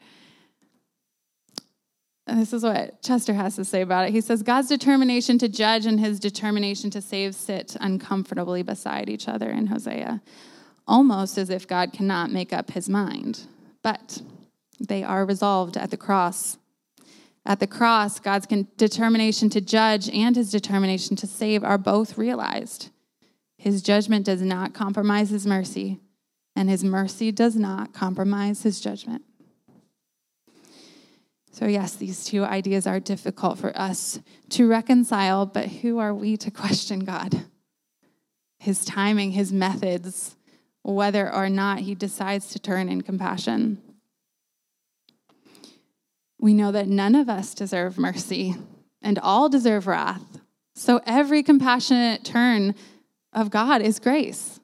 [2.26, 4.10] And this is what Chester has to say about it.
[4.10, 9.28] He says, God's determination to judge and his determination to save sit uncomfortably beside each
[9.28, 10.20] other in Hosea,
[10.86, 13.46] almost as if God cannot make up his mind.
[13.82, 14.20] But
[14.80, 16.58] they are resolved at the cross.
[17.48, 22.90] At the cross, God's determination to judge and his determination to save are both realized.
[23.56, 25.98] His judgment does not compromise his mercy,
[26.54, 29.22] and his mercy does not compromise his judgment.
[31.50, 36.36] So, yes, these two ideas are difficult for us to reconcile, but who are we
[36.36, 37.46] to question God?
[38.58, 40.36] His timing, his methods,
[40.82, 43.80] whether or not he decides to turn in compassion.
[46.40, 48.56] We know that none of us deserve mercy
[49.02, 50.40] and all deserve wrath.
[50.74, 52.74] So every compassionate turn
[53.32, 54.60] of God is grace.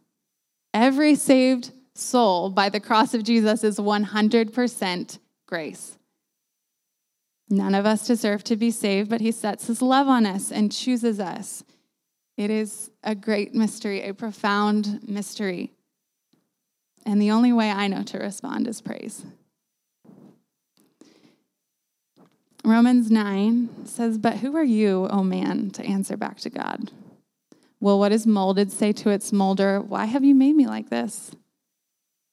[0.72, 5.98] Every saved soul by the cross of Jesus is 100% grace.
[7.48, 10.72] None of us deserve to be saved, but he sets his love on us and
[10.72, 11.62] chooses us.
[12.36, 15.72] It is a great mystery, a profound mystery.
[17.06, 19.24] And the only way I know to respond is praise.
[22.64, 26.90] Romans 9 says, But who are you, O man, to answer back to God?
[27.78, 31.32] Will what is molded say to its molder, Why have you made me like this?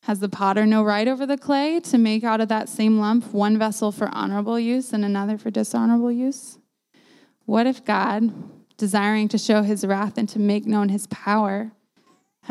[0.03, 3.33] Has the potter no right over the clay to make out of that same lump
[3.33, 6.57] one vessel for honorable use and another for dishonorable use?
[7.45, 8.31] What if God,
[8.77, 11.73] desiring to show his wrath and to make known his power,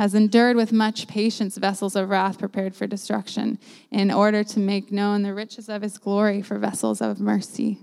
[0.01, 3.59] has endured with much patience vessels of wrath prepared for destruction,
[3.91, 7.81] in order to make known the riches of his glory for vessels of mercy,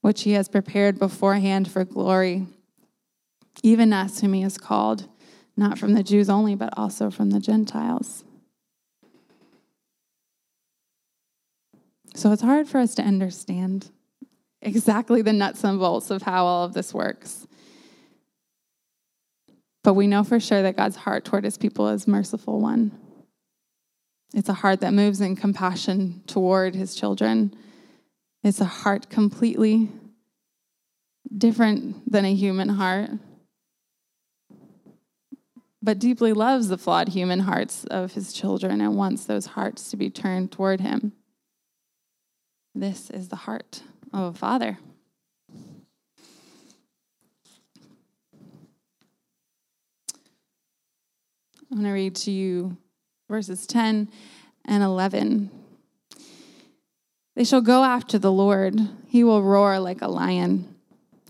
[0.00, 2.46] which he has prepared beforehand for glory,
[3.64, 5.08] even us whom he has called,
[5.56, 8.22] not from the Jews only, but also from the Gentiles.
[12.14, 13.90] So it's hard for us to understand
[14.62, 17.48] exactly the nuts and bolts of how all of this works.
[19.82, 22.92] But we know for sure that God's heart toward his people is merciful one.
[24.34, 27.54] It's a heart that moves in compassion toward his children.
[28.42, 29.88] It's a heart completely
[31.36, 33.10] different than a human heart,
[35.82, 39.96] but deeply loves the flawed human hearts of his children and wants those hearts to
[39.96, 41.12] be turned toward him.
[42.74, 44.78] This is the heart of a father.
[51.70, 52.76] I'm going to read to you
[53.28, 54.08] verses 10
[54.64, 55.50] and 11.
[57.36, 58.80] They shall go after the Lord.
[59.06, 60.74] He will roar like a lion.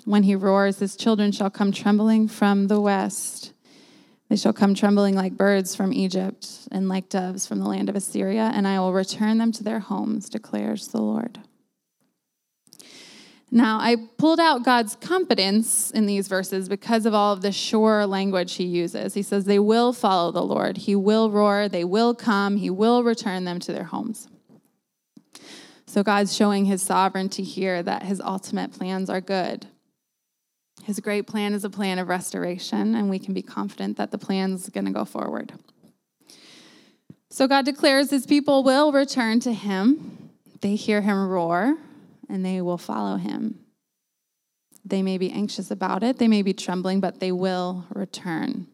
[0.07, 3.53] When he roars, his children shall come trembling from the west.
[4.31, 7.97] They shall come trembling like birds from Egypt and like doves from the land of
[7.97, 11.39] Assyria, and I will return them to their homes, declares the Lord.
[13.53, 18.07] Now, I pulled out God's competence in these verses because of all of the sure
[18.07, 19.15] language he uses.
[19.15, 20.77] He says, They will follow the Lord.
[20.77, 21.69] He will roar.
[21.69, 22.57] They will come.
[22.57, 24.29] He will return them to their homes.
[25.87, 29.67] So, God's showing his sovereignty here that his ultimate plans are good.
[30.85, 34.19] His great plan is a plan of restoration, and we can be confident that the
[34.19, 35.53] plan's going to go forward.
[37.31, 40.31] So, God declares his people will return to him.
[40.61, 41.79] They hear him roar
[42.31, 43.61] and they will follow him.
[44.85, 48.67] They may be anxious about it, they may be trembling, but they will return.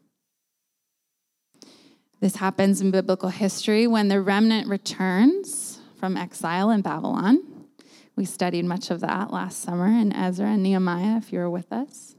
[2.19, 7.43] This happens in biblical history when the remnant returns from exile in Babylon.
[8.15, 11.71] We studied much of that last summer in Ezra and Nehemiah, if you were with
[11.71, 12.15] us.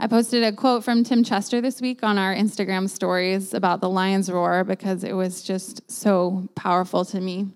[0.00, 3.88] I posted a quote from Tim Chester this week on our Instagram stories about the
[3.88, 7.48] lion's roar because it was just so powerful to me.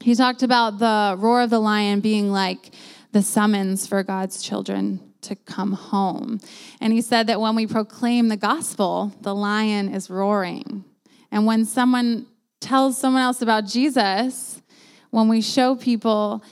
[0.00, 2.70] He talked about the roar of the lion being like
[3.12, 6.40] the summons for God's children to come home.
[6.80, 10.84] And he said that when we proclaim the gospel, the lion is roaring.
[11.30, 12.26] And when someone
[12.60, 14.62] tells someone else about Jesus,
[15.10, 16.42] when we show people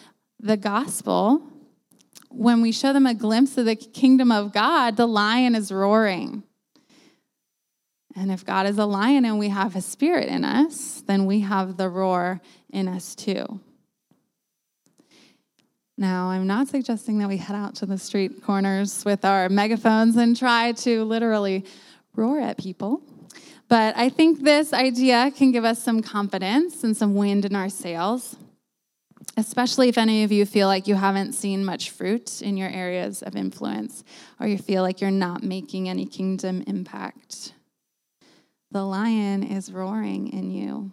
[0.41, 1.43] the gospel,
[2.31, 6.43] when we show them a glimpse of the kingdom of God, the lion is roaring.
[8.17, 11.41] And if God is a lion and we have his spirit in us, then we
[11.41, 12.41] have the roar
[12.71, 13.61] in us too.
[15.99, 20.17] Now, I'm not suggesting that we head out to the street corners with our megaphones
[20.17, 21.65] and try to literally
[22.15, 23.03] roar at people.
[23.69, 27.69] But I think this idea can give us some confidence and some wind in our
[27.69, 28.37] sails,
[29.37, 33.23] especially if any of you feel like you haven't seen much fruit in your areas
[33.23, 34.05] of influence
[34.41, 37.53] or you feel like you're not making any kingdom impact.
[38.71, 40.93] The lion is roaring in you.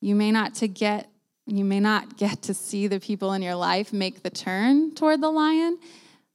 [0.00, 1.08] You may not to get
[1.46, 5.20] you may not get to see the people in your life make the turn toward
[5.20, 5.78] the lion,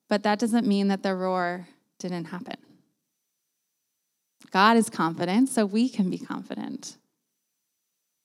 [0.09, 1.67] but that doesn't mean that the roar
[1.99, 2.57] didn't happen.
[4.51, 6.97] God is confident, so we can be confident.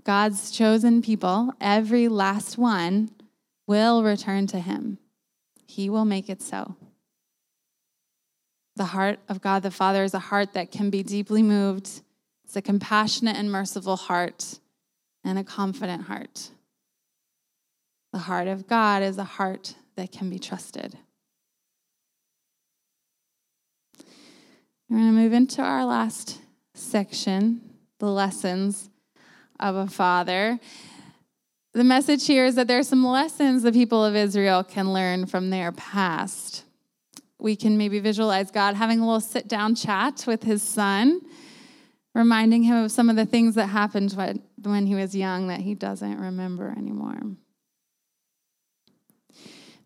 [0.05, 3.11] God's chosen people, every last one,
[3.67, 4.99] will return to him.
[5.67, 6.77] He will make it so.
[8.81, 12.01] The heart of God the Father is a heart that can be deeply moved.
[12.47, 14.59] It's a compassionate and merciful heart
[15.23, 16.49] and a confident heart.
[18.15, 20.97] The heart of God is a heart that can be trusted.
[24.89, 26.39] We're going to move into our last
[26.73, 27.61] section
[27.99, 28.89] the lessons
[29.59, 30.59] of a father.
[31.75, 35.27] The message here is that there are some lessons the people of Israel can learn
[35.27, 36.65] from their past.
[37.41, 41.21] We can maybe visualize God having a little sit down chat with his son,
[42.15, 44.15] reminding him of some of the things that happened
[44.63, 47.21] when he was young that he doesn't remember anymore.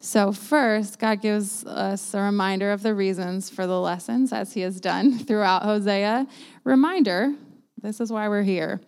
[0.04, 4.60] So, first, God gives us a reminder of the reasons for the lessons, as He
[4.60, 6.26] has done throughout Hosea.
[6.62, 7.32] Reminder
[7.80, 8.82] this is why we're here.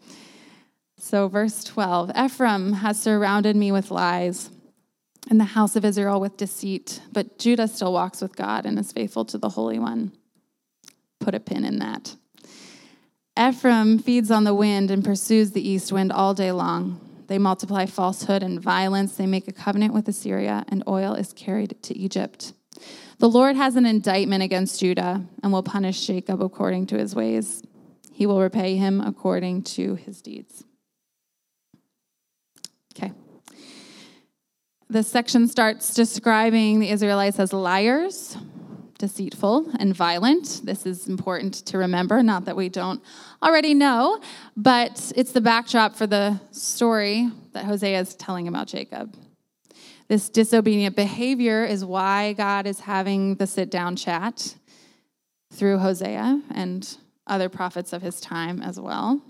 [0.99, 4.51] So, verse 12 Ephraim has surrounded me with lies,
[5.29, 8.93] and the house of Israel with deceit, but Judah still walks with God and is
[8.93, 10.13] faithful to the Holy One.
[11.21, 12.17] Put a pin in that.
[13.39, 17.01] Ephraim feeds on the wind and pursues the east wind all day long.
[17.27, 19.17] They multiply falsehood and violence.
[19.17, 22.53] They make a covenant with Assyria, and oil is carried to Egypt.
[23.19, 27.63] The Lord has an indictment against Judah and will punish Jacob according to his ways.
[28.13, 30.65] He will repay him according to his deeds.
[32.95, 33.13] Okay.
[34.89, 38.37] This section starts describing the Israelites as liars,
[38.99, 40.61] deceitful, and violent.
[40.63, 43.03] This is important to remember, not that we don't
[43.43, 44.21] already know,
[44.57, 49.17] but it's the backdrop for the story that Hosea is telling about Jacob.
[50.07, 54.55] This disobedient behavior is why God is having the sit down chat
[55.53, 59.21] through Hosea and other prophets of his time as well.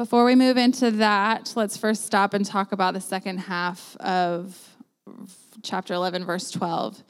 [0.00, 4.58] Before we move into that, let's first stop and talk about the second half of
[5.62, 7.04] chapter 11, verse 12.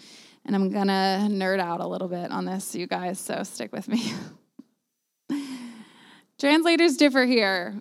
[0.45, 3.71] And I'm going to nerd out a little bit on this, you guys, so stick
[3.71, 4.13] with me.
[6.41, 7.81] Translators differ here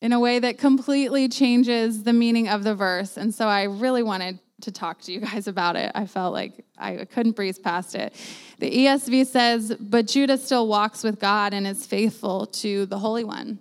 [0.00, 3.16] in a way that completely changes the meaning of the verse.
[3.16, 5.90] And so I really wanted to talk to you guys about it.
[5.96, 8.14] I felt like I couldn't breeze past it.
[8.60, 13.24] The ESV says, But Judah still walks with God and is faithful to the Holy
[13.24, 13.58] One.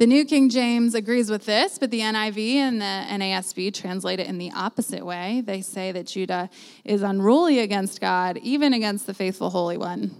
[0.00, 4.28] The New King James agrees with this, but the NIV and the NASB translate it
[4.28, 5.42] in the opposite way.
[5.44, 6.48] They say that Judah
[6.86, 10.16] is unruly against God, even against the faithful Holy One.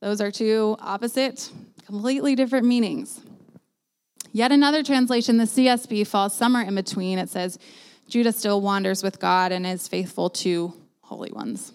[0.00, 1.50] Those are two opposite,
[1.84, 3.20] completely different meanings.
[4.32, 7.18] Yet another translation, the CSB, falls somewhere in between.
[7.18, 7.58] It says,
[8.08, 10.72] Judah still wanders with God and is faithful to
[11.02, 11.74] holy ones.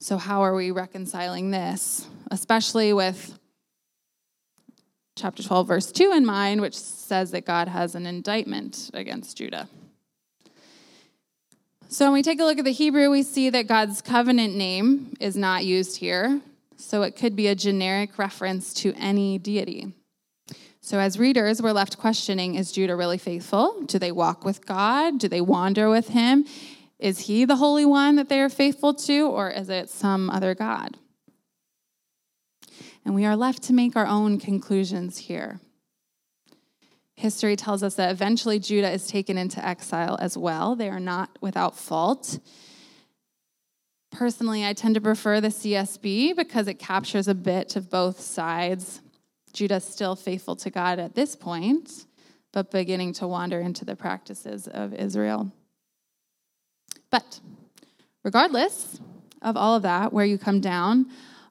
[0.00, 3.38] So, how are we reconciling this, especially with
[5.16, 9.68] chapter 12, verse 2 in mind, which says that God has an indictment against Judah.
[11.88, 15.14] So when we take a look at the Hebrew, we see that God's covenant name
[15.20, 16.40] is not used here.
[16.76, 19.92] So it could be a generic reference to any deity.
[20.80, 23.82] So as readers, we're left questioning is Judah really faithful?
[23.82, 25.18] Do they walk with God?
[25.18, 26.44] Do they wander with him?
[26.98, 30.54] Is he the Holy One that they are faithful to, or is it some other
[30.54, 30.98] God?
[33.04, 35.60] And we are left to make our own conclusions here.
[37.16, 40.74] History tells us that eventually Judah is taken into exile as well.
[40.74, 42.38] They are not without fault.
[44.10, 49.00] Personally, I tend to prefer the CSB because it captures a bit of both sides.
[49.52, 52.06] Judah is still faithful to God at this point,
[52.52, 55.52] but beginning to wander into the practices of Israel.
[57.10, 57.40] But
[58.24, 59.00] regardless
[59.42, 61.06] of all of that, where you come down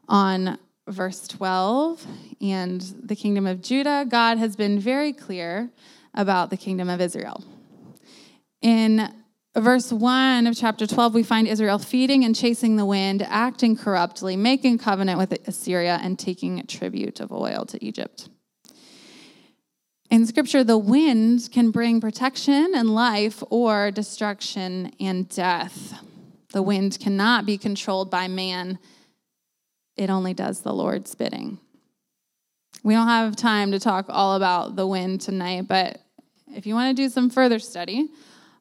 [0.10, 2.06] on verse 12
[2.42, 5.72] and the kingdom of Judah, God has been very clear
[6.14, 7.44] about the kingdom of Israel.
[8.62, 9.14] In
[9.56, 14.36] verse 1 of chapter 12, we find Israel feeding and chasing the wind, acting corruptly,
[14.36, 18.30] making covenant with Assyria, and taking tribute of oil to Egypt.
[20.10, 26.00] In scripture, the wind can bring protection and life or destruction and death.
[26.52, 28.78] The wind cannot be controlled by man
[29.96, 31.60] it only does the Lord's bidding.
[32.84, 36.00] We don't have time to talk all about the wind tonight, but
[36.54, 38.10] if you want to do some further study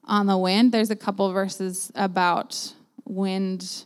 [0.04, 2.74] on the wind, there's a couple verses about
[3.04, 3.84] wind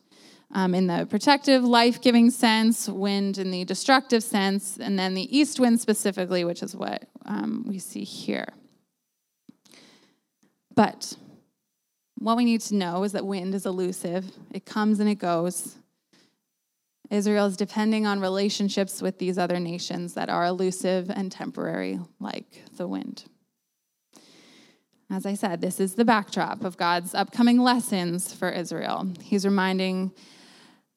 [0.52, 5.36] um, in the protective, life giving sense, wind in the destructive sense, and then the
[5.36, 8.48] east wind specifically, which is what um, we see here.
[10.74, 11.16] But
[12.18, 15.76] what we need to know is that wind is elusive, it comes and it goes.
[17.10, 22.62] Israel is depending on relationships with these other nations that are elusive and temporary, like
[22.76, 23.24] the wind.
[25.08, 29.08] As I said, this is the backdrop of God's upcoming lessons for Israel.
[29.22, 30.12] He's reminding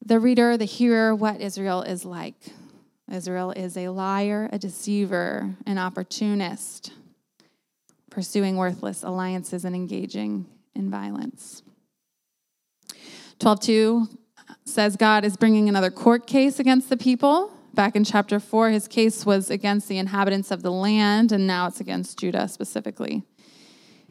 [0.04, 2.34] the reader, the hearer, what Israel is like.
[3.10, 6.92] Israel is a liar, a deceiver, an opportunist,
[8.10, 11.62] pursuing worthless alliances and engaging in violence.
[13.38, 14.08] 12:2
[14.64, 17.52] says God is bringing another court case against the people.
[17.72, 21.66] Back in chapter 4, his case was against the inhabitants of the land, and now
[21.66, 23.22] it's against Judah specifically.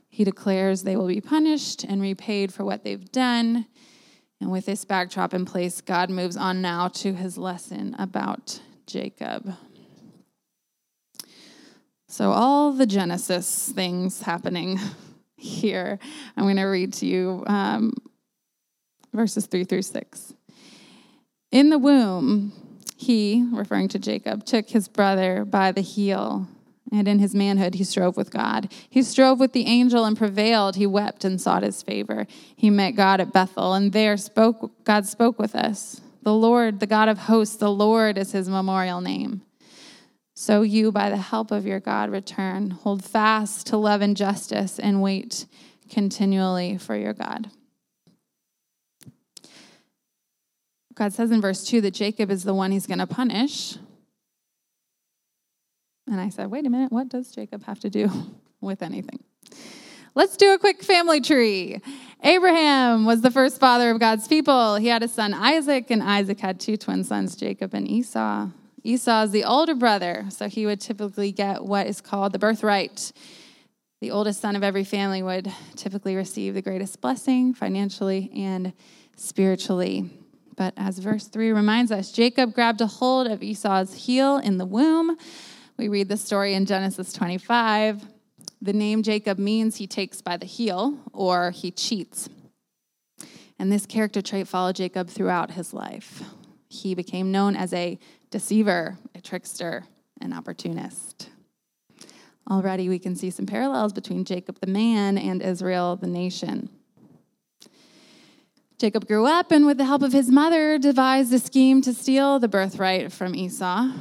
[0.08, 3.68] He declares they will be punished and repaid for what they've done.
[4.42, 9.54] And with this backdrop in place, God moves on now to his lesson about Jacob.
[12.08, 14.80] So, all the Genesis things happening
[15.36, 16.00] here,
[16.36, 17.94] I'm going to read to you um,
[19.14, 20.34] verses 3 through 6.
[21.52, 22.54] In the womb,
[22.96, 26.48] he, referring to Jacob, took his brother by the heel.
[26.92, 28.72] And in his manhood, he strove with God.
[28.90, 30.76] He strove with the angel and prevailed.
[30.76, 32.26] He wept and sought his favor.
[32.56, 36.02] He met God at Bethel, and there spoke, God spoke with us.
[36.24, 39.44] The Lord, the God of hosts, the Lord is his memorial name.
[40.34, 42.72] So you, by the help of your God, return.
[42.72, 45.46] Hold fast to love and justice and wait
[45.90, 47.52] continually for your God.
[51.00, 53.78] God says in verse 2 that Jacob is the one he's going to punish.
[56.06, 58.12] And I said, wait a minute, what does Jacob have to do
[58.62, 59.24] with anything?
[60.14, 61.80] Let's do a quick family tree.
[62.22, 64.76] Abraham was the first father of God's people.
[64.76, 68.50] He had a son, Isaac, and Isaac had two twin sons, Jacob and Esau.
[68.84, 73.14] Esau is the older brother, so he would typically get what is called the birthright.
[74.02, 78.74] The oldest son of every family would typically receive the greatest blessing financially and
[79.16, 80.10] spiritually.
[80.60, 84.66] But as verse 3 reminds us, Jacob grabbed a hold of Esau's heel in the
[84.66, 85.16] womb.
[85.78, 88.06] We read the story in Genesis 25.
[88.62, 92.28] The name Jacob means he takes by the heel or he cheats.
[93.58, 96.24] And this character trait followed Jacob throughout his life.
[96.68, 97.98] He became known as a
[98.30, 99.86] deceiver, a trickster,
[100.20, 101.30] an opportunist.
[102.52, 106.70] Already we can see some parallels between Jacob the man and Israel the nation.
[108.80, 112.40] Jacob grew up and, with the help of his mother, devised a scheme to steal
[112.40, 113.92] the birthright from Esau.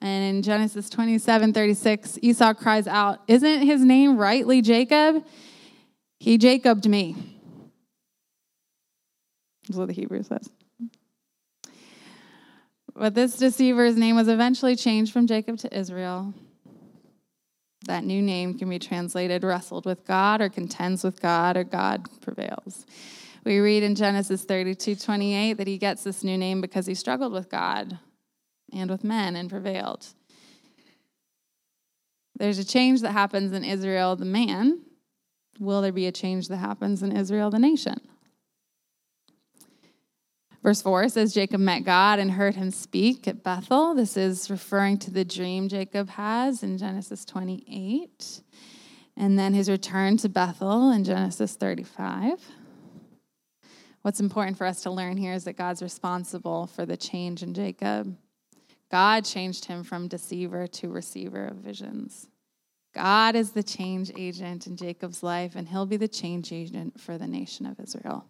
[0.00, 5.24] And in Genesis 27 36, Esau cries out, Isn't his name rightly Jacob?
[6.20, 7.16] He Jacobed me.
[9.66, 10.48] That's what the Hebrew says.
[12.94, 16.32] But this deceiver's name was eventually changed from Jacob to Israel.
[17.86, 22.06] That new name can be translated wrestled with God or contends with God or God
[22.20, 22.86] prevails.
[23.48, 27.32] We read in Genesis 32 28 that he gets this new name because he struggled
[27.32, 27.98] with God
[28.74, 30.06] and with men and prevailed.
[32.38, 34.82] There's a change that happens in Israel, the man.
[35.58, 38.02] Will there be a change that happens in Israel, the nation?
[40.62, 43.94] Verse 4 says Jacob met God and heard him speak at Bethel.
[43.94, 48.42] This is referring to the dream Jacob has in Genesis 28.
[49.16, 52.44] And then his return to Bethel in Genesis 35.
[54.08, 57.52] What's important for us to learn here is that God's responsible for the change in
[57.52, 58.16] Jacob.
[58.90, 62.26] God changed him from deceiver to receiver of visions.
[62.94, 67.18] God is the change agent in Jacob's life, and he'll be the change agent for
[67.18, 68.24] the nation of Israel.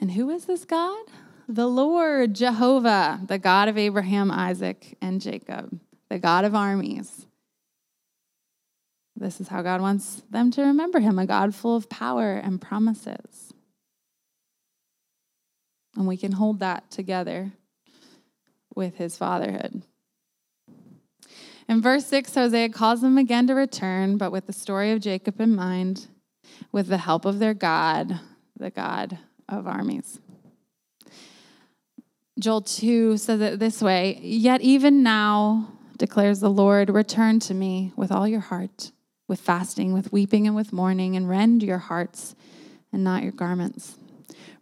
[0.00, 1.04] And who is this God?
[1.46, 5.78] The Lord, Jehovah, the God of Abraham, Isaac, and Jacob,
[6.08, 7.26] the God of armies.
[9.16, 12.60] This is how God wants them to remember him a God full of power and
[12.60, 13.52] promises.
[15.96, 17.52] And we can hold that together
[18.74, 19.82] with his fatherhood.
[21.68, 25.40] In verse 6, Hosea calls them again to return, but with the story of Jacob
[25.40, 26.08] in mind,
[26.72, 28.20] with the help of their God,
[28.58, 30.20] the God of armies.
[32.38, 37.92] Joel 2 says it this way Yet even now, declares the Lord, return to me
[37.96, 38.90] with all your heart,
[39.26, 42.34] with fasting, with weeping, and with mourning, and rend your hearts
[42.92, 43.96] and not your garments.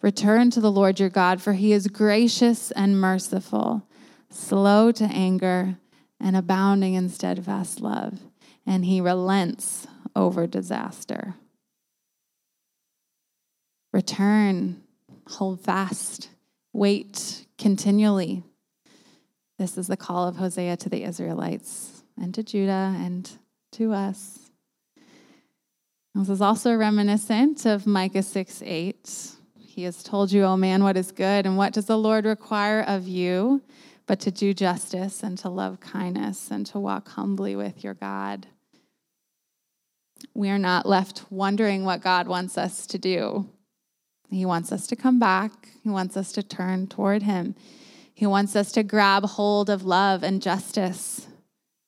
[0.01, 3.87] Return to the Lord your God, for he is gracious and merciful,
[4.31, 5.77] slow to anger,
[6.21, 8.21] and abounding in steadfast love,
[8.67, 11.35] and he relents over disaster.
[13.93, 14.83] Return,
[15.29, 16.31] hold fast,
[16.73, 18.43] wait continually.
[19.59, 23.31] This is the call of Hosea to the Israelites and to Judah and
[23.73, 24.41] to us.
[26.15, 29.31] This is also reminiscent of Micah 6 8.
[29.59, 32.83] He has told you, O man, what is good, and what does the Lord require
[32.83, 33.63] of you
[34.07, 38.47] but to do justice and to love kindness and to walk humbly with your God.
[40.35, 43.49] We are not left wondering what God wants us to do.
[44.31, 47.55] He wants us to come back, He wants us to turn toward Him.
[48.15, 51.27] He wants us to grab hold of love and justice.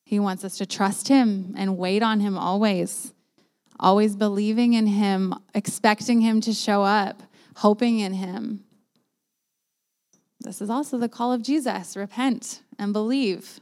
[0.03, 3.13] He wants us to trust Him and wait on Him always,
[3.79, 7.23] always believing in Him, expecting Him to show up,
[7.57, 8.63] hoping in Him.
[10.39, 13.59] This is also the call of Jesus repent and believe.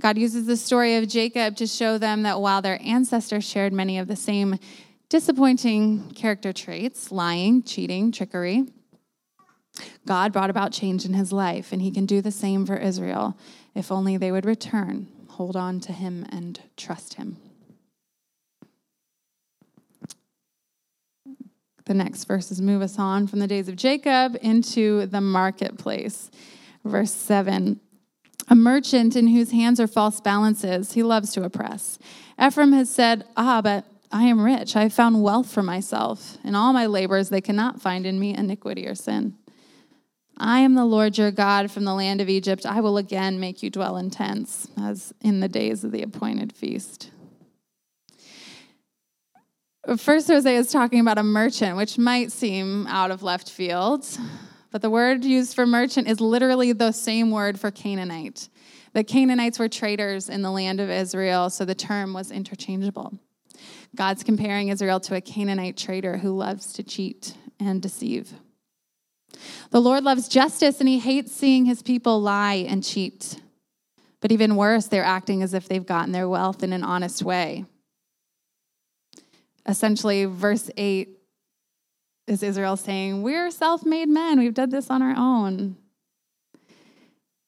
[0.00, 3.98] God uses the story of Jacob to show them that while their ancestors shared many
[3.98, 4.58] of the same
[5.08, 8.66] disappointing character traits lying, cheating, trickery
[10.06, 13.36] God brought about change in his life, and he can do the same for Israel
[13.74, 17.36] if only they would return, hold on to him, and trust him.
[21.88, 26.30] The next verses move us on from the days of Jacob into the marketplace.
[26.84, 27.80] Verse 7
[28.48, 31.98] A merchant in whose hands are false balances, he loves to oppress.
[32.40, 34.76] Ephraim has said, Ah, but I am rich.
[34.76, 36.36] I have found wealth for myself.
[36.44, 39.38] In all my labors, they cannot find in me iniquity or sin.
[40.36, 42.66] I am the Lord your God from the land of Egypt.
[42.66, 46.52] I will again make you dwell in tents, as in the days of the appointed
[46.52, 47.10] feast.
[49.96, 54.06] First, Hosea is talking about a merchant, which might seem out of left field,
[54.70, 58.50] but the word used for merchant is literally the same word for Canaanite.
[58.92, 63.18] The Canaanites were traders in the land of Israel, so the term was interchangeable.
[63.96, 68.34] God's comparing Israel to a Canaanite trader who loves to cheat and deceive.
[69.70, 73.40] The Lord loves justice and he hates seeing his people lie and cheat.
[74.20, 77.64] But even worse, they're acting as if they've gotten their wealth in an honest way
[79.68, 81.10] essentially, verse 8
[82.26, 84.38] is Israel saying, We're self made men.
[84.38, 85.76] We've done this on our own.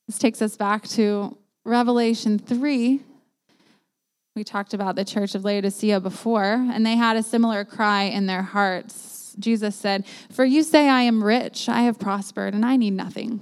[0.06, 3.00] This takes us back to Revelation 3.
[4.36, 8.26] We talked about the church of Laodicea before, and they had a similar cry in
[8.26, 9.34] their hearts.
[9.38, 13.40] Jesus said, For you say, I am rich, I have prospered, and I need nothing,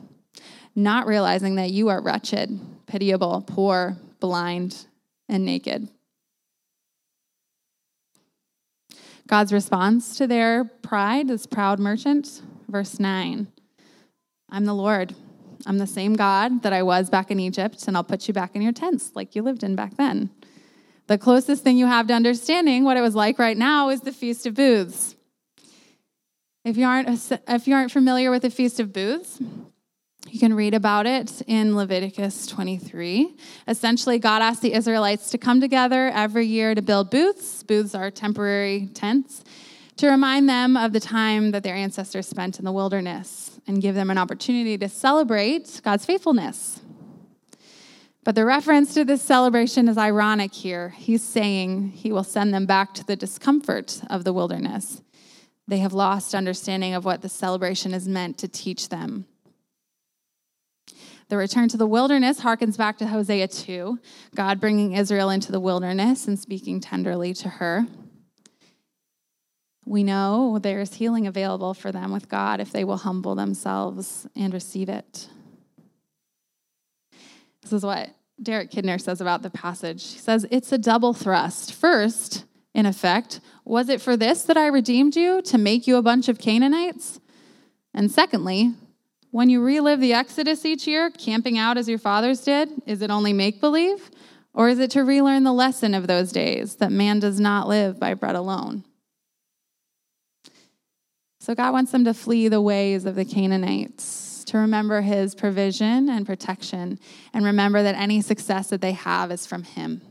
[0.74, 4.87] not realizing that you are wretched, pitiable, poor, blind,
[5.29, 5.89] and naked.
[9.29, 13.47] God's response to their pride, this proud merchant, verse 9
[14.51, 15.14] I'm the Lord.
[15.66, 18.57] I'm the same God that I was back in Egypt, and I'll put you back
[18.57, 20.31] in your tents like you lived in back then.
[21.09, 24.12] The closest thing you have to understanding what it was like right now is the
[24.12, 25.16] Feast of Booths.
[26.64, 29.41] If you aren't, if you aren't familiar with the Feast of Booths,
[30.31, 33.35] you can read about it in Leviticus 23.
[33.66, 37.62] Essentially, God asked the Israelites to come together every year to build booths.
[37.62, 39.43] Booths are temporary tents
[39.97, 43.95] to remind them of the time that their ancestors spent in the wilderness and give
[43.95, 46.81] them an opportunity to celebrate God's faithfulness.
[48.24, 50.91] But the reference to this celebration is ironic here.
[50.91, 55.03] He's saying he will send them back to the discomfort of the wilderness.
[55.66, 59.26] They have lost understanding of what the celebration is meant to teach them.
[61.29, 63.99] The return to the wilderness harkens back to Hosea 2,
[64.35, 67.87] God bringing Israel into the wilderness and speaking tenderly to her.
[69.85, 74.55] We know there's healing available for them with God if they will humble themselves and
[74.55, 75.29] receive it.
[77.62, 78.11] This is what
[78.43, 80.12] Derek Kidner says about the passage.
[80.12, 81.74] He says, It's a double thrust.
[81.74, 86.03] First, in effect, was it for this that I redeemed you, to make you a
[86.03, 87.20] bunch of Canaanites?
[87.93, 88.74] And secondly,
[89.31, 93.11] when you relive the Exodus each year, camping out as your fathers did, is it
[93.11, 94.11] only make believe?
[94.55, 98.01] Or is it to relearn the lesson of those days that man does not live
[98.01, 98.85] by bread alone?
[101.41, 106.09] So God wants them to flee the ways of the Canaanites, to remember his provision
[106.09, 106.99] and protection,
[107.33, 110.03] and remember that any success that they have is from him.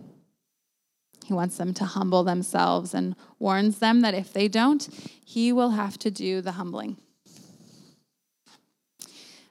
[1.26, 4.88] He wants them to humble themselves and warns them that if they don't,
[5.26, 6.98] he will have to do the humbling.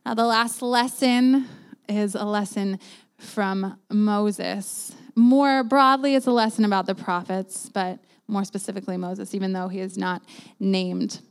[0.07, 1.49] Now, the last lesson
[1.89, 2.79] is a lesson
[3.19, 4.95] from Moses.
[5.17, 7.99] More broadly, it's a lesson about the prophets, but
[8.29, 10.23] more specifically, Moses, even though he is not
[10.61, 11.23] named.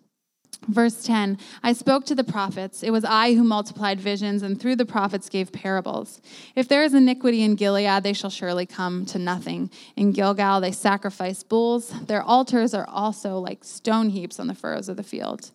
[0.67, 2.84] Verse 10 I spoke to the prophets.
[2.84, 6.19] It was I who multiplied visions, and through the prophets gave parables.
[6.53, 9.71] If there is iniquity in Gilead, they shall surely come to nothing.
[9.95, 11.93] In Gilgal, they sacrifice bulls.
[12.07, 15.51] Their altars are also like stone heaps on the furrows of the field.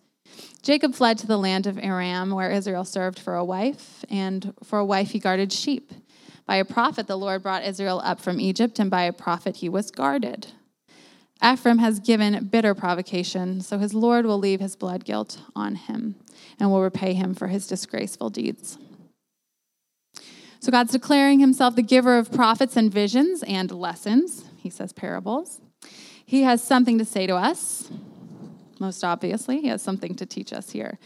[0.63, 4.77] Jacob fled to the land of Aram, where Israel served for a wife, and for
[4.77, 5.91] a wife he guarded sheep.
[6.45, 9.69] By a prophet, the Lord brought Israel up from Egypt, and by a prophet he
[9.69, 10.47] was guarded.
[11.43, 16.15] Ephraim has given bitter provocation, so his Lord will leave his blood guilt on him
[16.59, 18.77] and will repay him for his disgraceful deeds.
[20.59, 24.45] So God's declaring himself the giver of prophets and visions and lessons.
[24.57, 25.59] He says parables.
[26.23, 27.89] He has something to say to us
[28.81, 29.61] most obviously.
[29.61, 30.99] He has something to teach us here.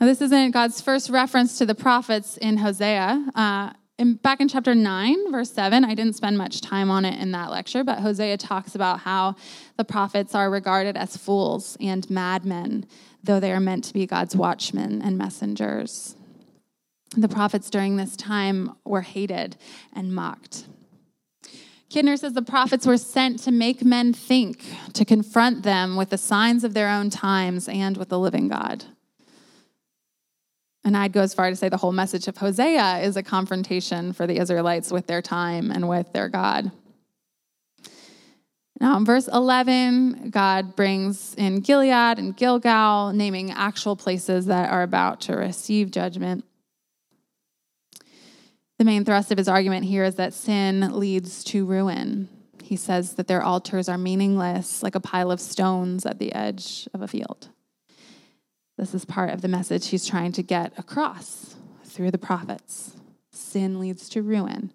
[0.00, 3.26] Now, this isn't God's first reference to the prophets in Hosea.
[3.34, 7.20] Uh, in, back in chapter 9, verse 7, I didn't spend much time on it
[7.20, 9.34] in that lecture, but Hosea talks about how
[9.76, 12.86] the prophets are regarded as fools and madmen,
[13.24, 16.14] though they are meant to be God's watchmen and messengers.
[17.16, 19.56] The prophets during this time were hated
[19.92, 20.66] and mocked.
[21.90, 24.62] Kidner says the prophets were sent to make men think,
[24.92, 28.84] to confront them with the signs of their own times and with the living God.
[30.84, 34.12] And I'd go as far to say the whole message of Hosea is a confrontation
[34.12, 36.70] for the Israelites with their time and with their God.
[38.80, 44.82] Now, in verse 11, God brings in Gilead and Gilgal, naming actual places that are
[44.82, 46.44] about to receive judgment.
[48.78, 52.28] The main thrust of his argument here is that sin leads to ruin.
[52.62, 56.88] He says that their altars are meaningless, like a pile of stones at the edge
[56.94, 57.48] of a field.
[58.76, 62.96] This is part of the message he's trying to get across through the prophets.
[63.32, 64.72] Sin leads to ruin.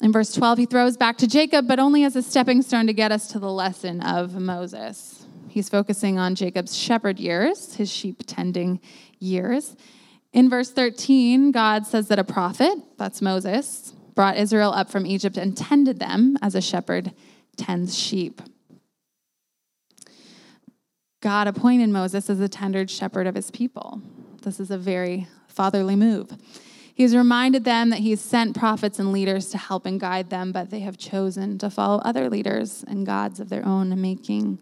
[0.00, 2.94] In verse 12, he throws back to Jacob, but only as a stepping stone to
[2.94, 5.26] get us to the lesson of Moses.
[5.48, 8.80] He's focusing on Jacob's shepherd years, his sheep tending
[9.18, 9.76] years.
[10.34, 15.36] In verse 13, God says that a prophet, that's Moses, brought Israel up from Egypt
[15.36, 17.12] and tended them as a shepherd
[17.56, 18.42] tends sheep.
[21.22, 24.02] God appointed Moses as a tender shepherd of his people.
[24.42, 26.32] This is a very fatherly move.
[26.92, 30.70] He's reminded them that he's sent prophets and leaders to help and guide them, but
[30.70, 34.58] they have chosen to follow other leaders and gods of their own making.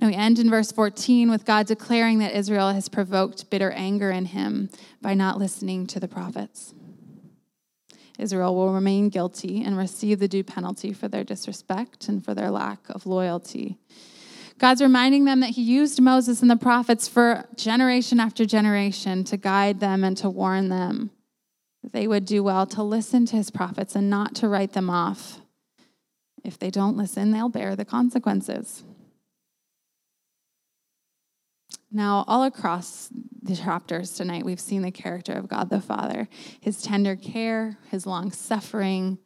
[0.00, 4.10] Now we end in verse 14 with God declaring that Israel has provoked bitter anger
[4.10, 4.70] in him
[5.02, 6.74] by not listening to the prophets.
[8.18, 12.50] Israel will remain guilty and receive the due penalty for their disrespect and for their
[12.50, 13.78] lack of loyalty.
[14.58, 19.36] God's reminding them that He used Moses and the prophets for generation after generation to
[19.36, 21.10] guide them and to warn them
[21.92, 25.40] they would do well to listen to His prophets and not to write them off.
[26.44, 28.84] If they don't listen, they'll bear the consequences.
[31.90, 33.08] Now, all across
[33.42, 36.28] the chapters tonight, we've seen the character of God the Father
[36.60, 39.18] his tender care, his long suffering,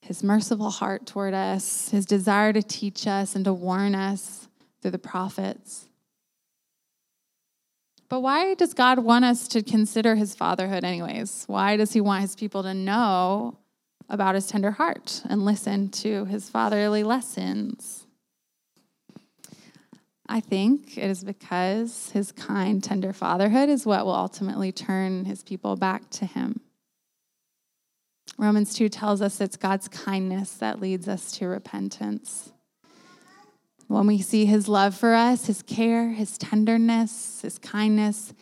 [0.00, 4.48] his merciful heart toward us, his desire to teach us and to warn us
[4.82, 5.86] through the prophets.
[8.08, 11.44] But why does God want us to consider his fatherhood, anyways?
[11.46, 13.58] Why does he want his people to know
[14.08, 18.03] about his tender heart and listen to his fatherly lessons?
[20.26, 25.42] I think it is because his kind, tender fatherhood is what will ultimately turn his
[25.42, 26.60] people back to him.
[28.38, 32.52] Romans 2 tells us it's God's kindness that leads us to repentance.
[33.86, 38.32] When we see his love for us, his care, his tenderness, his kindness,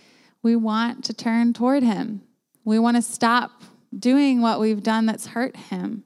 [0.43, 2.23] we want to turn toward him.
[2.65, 3.63] We want to stop
[3.97, 6.05] doing what we've done that's hurt him.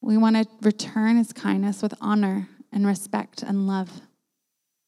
[0.00, 4.02] We want to return his kindness with honor and respect and love.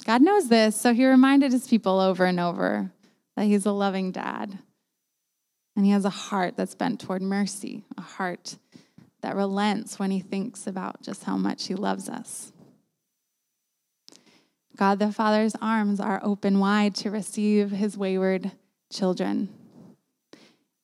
[0.05, 2.91] God knows this, so he reminded his people over and over
[3.37, 4.59] that he's a loving dad.
[5.77, 8.59] And he has a heart that's bent toward mercy, a heart
[9.23, 12.53] that relents when he thinks about just how much he loves us.
[14.77, 18.53] God the Father's arms are open wide to receive his wayward
[18.93, 19.49] children.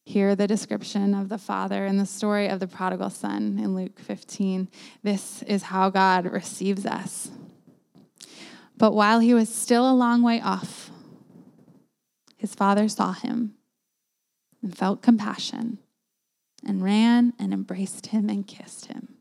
[0.05, 3.99] Hear the description of the Father in the story of the prodigal son in Luke
[3.99, 4.69] 15.
[5.03, 7.31] This is how God receives us.
[8.81, 10.91] But while he was still a long way off,
[12.39, 13.53] his father saw him
[14.63, 15.77] and felt compassion
[16.67, 19.17] and ran and embraced him and kissed him.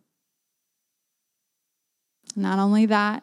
[2.38, 3.22] Not only that,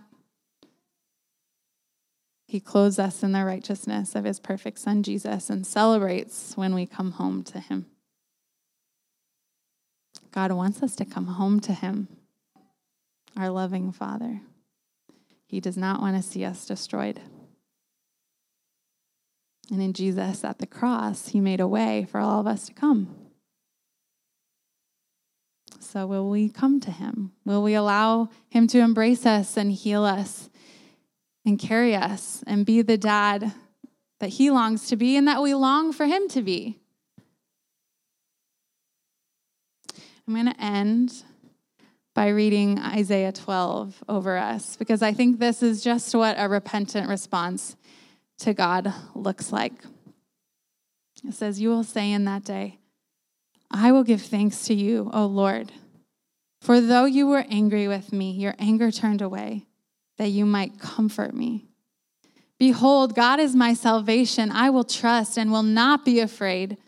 [2.46, 6.84] he clothes us in the righteousness of his perfect Son, Jesus, and celebrates when we
[6.84, 7.86] come home to him.
[10.32, 12.08] God wants us to come home to him,
[13.38, 14.42] our loving Father.
[15.46, 17.20] He does not want to see us destroyed.
[19.70, 22.74] And in Jesus at the cross, he made a way for all of us to
[22.74, 23.14] come.
[25.80, 27.32] So, will we come to him?
[27.44, 30.50] Will we allow him to embrace us and heal us
[31.44, 33.54] and carry us and be the dad
[34.18, 36.80] that he longs to be and that we long for him to be.
[40.26, 41.22] I'm going to end
[42.16, 47.10] by reading Isaiah 12 over us because I think this is just what a repentant
[47.10, 47.76] response
[48.38, 49.74] to God looks like.
[51.22, 52.78] It says, You will say in that day,
[53.70, 55.72] I will give thanks to you, O Lord.
[56.62, 59.66] For though you were angry with me, your anger turned away
[60.16, 61.66] that you might comfort me.
[62.58, 64.50] Behold, God is my salvation.
[64.50, 66.78] I will trust and will not be afraid.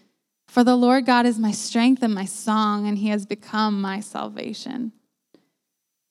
[0.46, 4.00] For the Lord God is my strength and my song, and he has become my
[4.00, 4.92] salvation.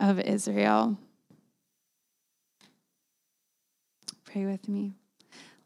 [0.00, 0.98] of Israel.
[4.24, 4.94] Pray with me.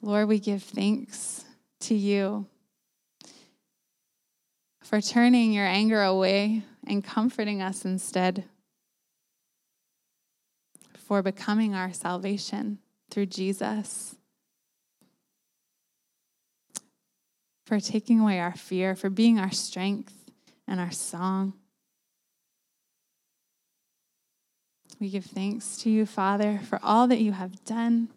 [0.02, 1.44] Lord, we give thanks
[1.80, 2.46] to you
[4.82, 8.44] for turning your anger away and comforting us instead
[11.06, 12.78] for becoming our salvation
[13.10, 14.16] through Jesus,
[17.66, 20.14] for taking away our fear, for being our strength
[20.66, 21.52] and our song.
[25.04, 28.08] We give thanks to you, Father, for all that you have done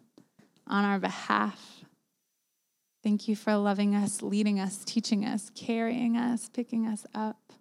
[0.66, 1.84] on our behalf.
[3.02, 7.52] Thank you for loving us, leading us, teaching us, carrying us, picking us up,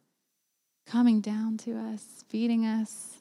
[0.86, 3.18] coming down to us, feeding us.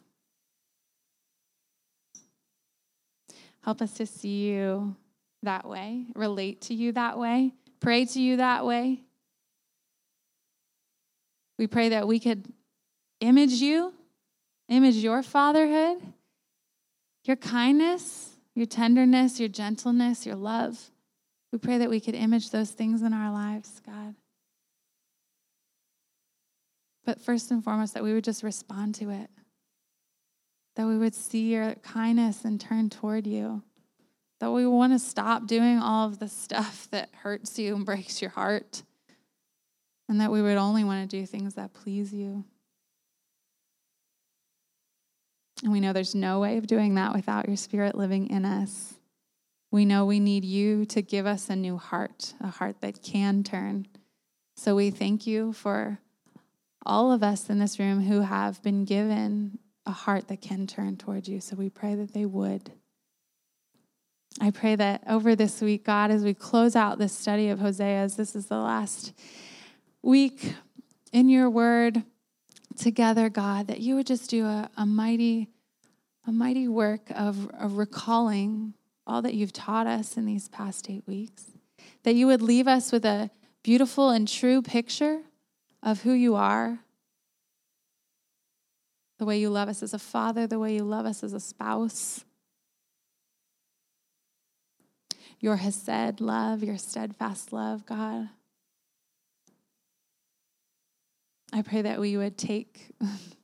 [3.64, 4.94] Help us to see you
[5.42, 9.00] that way, relate to you that way, pray to you that way.
[11.58, 12.46] We pray that we could
[13.18, 13.92] image you,
[14.68, 15.98] image your fatherhood,
[17.24, 20.90] your kindness, your tenderness, your gentleness, your love.
[21.52, 24.14] We pray that we could image those things in our lives, God.
[27.04, 29.30] But first and foremost, that we would just respond to it
[30.76, 33.62] that we would see your kindness and turn toward you.
[34.40, 38.22] That we want to stop doing all of the stuff that hurts you and breaks
[38.22, 38.82] your heart.
[40.08, 42.44] And that we would only want to do things that please you.
[45.62, 48.94] And we know there's no way of doing that without your spirit living in us.
[49.70, 53.42] We know we need you to give us a new heart, a heart that can
[53.42, 53.88] turn.
[54.54, 55.98] So we thank you for
[56.84, 60.96] all of us in this room who have been given a heart that can turn
[60.96, 61.40] toward you.
[61.40, 62.72] So we pray that they would.
[64.40, 68.02] I pray that over this week, God, as we close out this study of Hosea,
[68.02, 69.14] as this is the last
[70.02, 70.54] week
[71.12, 72.02] in your word
[72.76, 75.48] together, God, that you would just do a, a mighty,
[76.26, 78.74] a mighty work of, of recalling
[79.06, 81.44] all that you've taught us in these past eight weeks.
[82.02, 83.30] That you would leave us with a
[83.62, 85.22] beautiful and true picture
[85.82, 86.80] of who you are,
[89.18, 91.40] the way you love us as a father, the way you love us as a
[91.40, 92.24] spouse.
[95.40, 98.28] Your Hesed love, your steadfast love, God.
[101.52, 102.90] I pray that we would take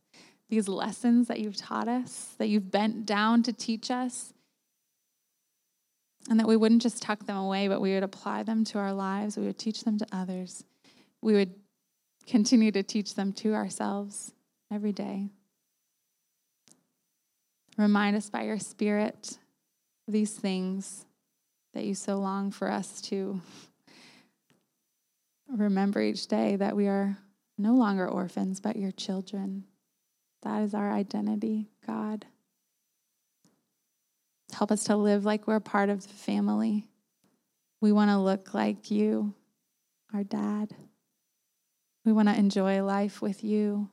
[0.48, 4.32] these lessons that you've taught us, that you've bent down to teach us,
[6.28, 8.92] and that we wouldn't just tuck them away, but we would apply them to our
[8.92, 9.36] lives.
[9.36, 10.64] We would teach them to others.
[11.20, 11.54] We would
[12.26, 14.32] continue to teach them to ourselves
[14.70, 15.28] every day.
[17.76, 19.38] Remind us by your Spirit
[20.06, 21.06] these things
[21.74, 23.40] that you so long for us to
[25.48, 27.16] remember each day that we are
[27.58, 29.64] no longer orphans, but your children.
[30.42, 32.26] That is our identity, God.
[34.52, 36.88] Help us to live like we're part of the family.
[37.80, 39.34] We want to look like you,
[40.12, 40.74] our dad.
[42.04, 43.88] We want to enjoy life with you.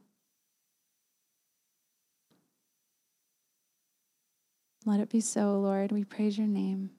[4.86, 5.91] Let it be so, Lord.
[5.91, 6.91] We praise your name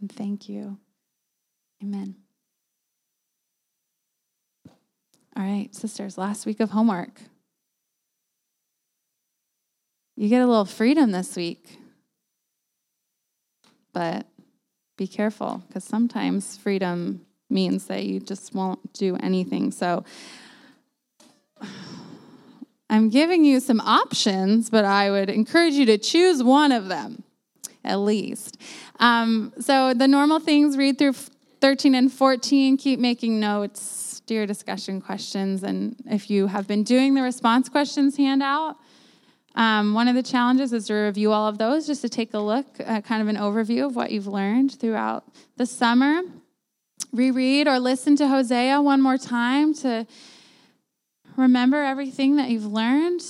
[0.00, 0.78] and thank you.
[1.82, 2.25] Amen.
[5.36, 7.20] All right, sisters, last week of homework.
[10.16, 11.78] You get a little freedom this week,
[13.92, 14.26] but
[14.96, 19.72] be careful because sometimes freedom means that you just won't do anything.
[19.72, 20.04] So
[22.88, 27.24] I'm giving you some options, but I would encourage you to choose one of them
[27.84, 28.58] at least.
[29.00, 31.12] Um, so the normal things read through
[31.60, 36.82] 13 and 14, keep making notes, do your discussion questions, and if you have been
[36.82, 38.76] doing the response questions handout,
[39.54, 42.38] um, one of the challenges is to review all of those, just to take a
[42.38, 45.24] look at kind of an overview of what you've learned throughout
[45.56, 46.22] the summer.
[47.12, 50.06] Reread or listen to Hosea one more time to
[51.36, 53.22] remember everything that you've learned.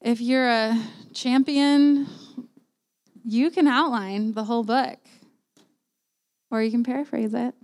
[0.00, 0.80] If you're a
[1.12, 2.06] champion
[3.28, 4.98] you can outline the whole book,
[6.48, 7.54] or you can paraphrase it.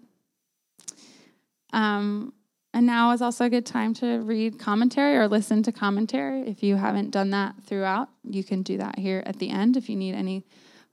[1.73, 2.33] Um,
[2.75, 6.43] and now is also a good time to read commentary or listen to commentary.
[6.43, 9.77] If you haven't done that throughout, you can do that here at the end.
[9.77, 10.47] If you need any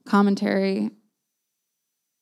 [0.06, 0.90] commentary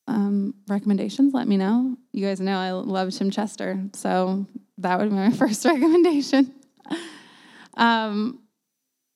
[0.07, 1.97] um, recommendations, let me know.
[2.13, 4.45] You guys know I love Tim Chester, so
[4.77, 6.53] that would be my first recommendation.
[7.75, 8.39] um,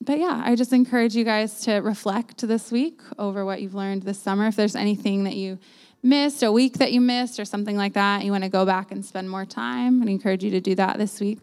[0.02, 4.04] but yeah, I just encourage you guys to reflect this week over what you've learned
[4.04, 4.48] this summer.
[4.48, 5.60] If there's anything that you
[6.04, 8.92] missed, a week that you missed, or something like that, you want to go back
[8.92, 11.40] and spend more time, I encourage you to do that this week.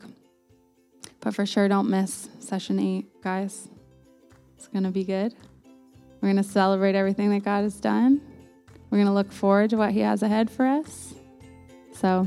[1.20, 3.68] But for sure, don't miss session eight, guys.
[4.56, 5.34] It's going to be good.
[6.20, 8.20] We're going to celebrate everything that God has done.
[8.90, 11.14] We're going to look forward to what He has ahead for us.
[11.92, 12.26] So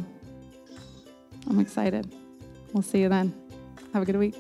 [1.48, 2.12] I'm excited.
[2.74, 3.34] We'll see you then.
[3.94, 4.36] Have a good week.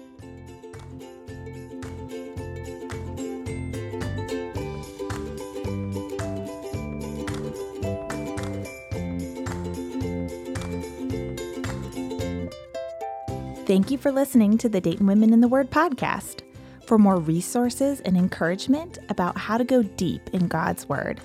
[13.73, 16.41] Thank you for listening to the Dayton Women in the Word podcast.
[16.85, 21.19] For more resources and encouragement about how to go deep in God's Word,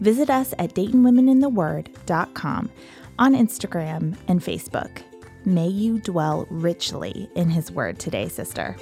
[0.00, 2.70] visit us at DaytonWomenInTheWord.com
[3.18, 5.02] on Instagram and Facebook.
[5.46, 8.76] May you dwell richly in His Word today, sister.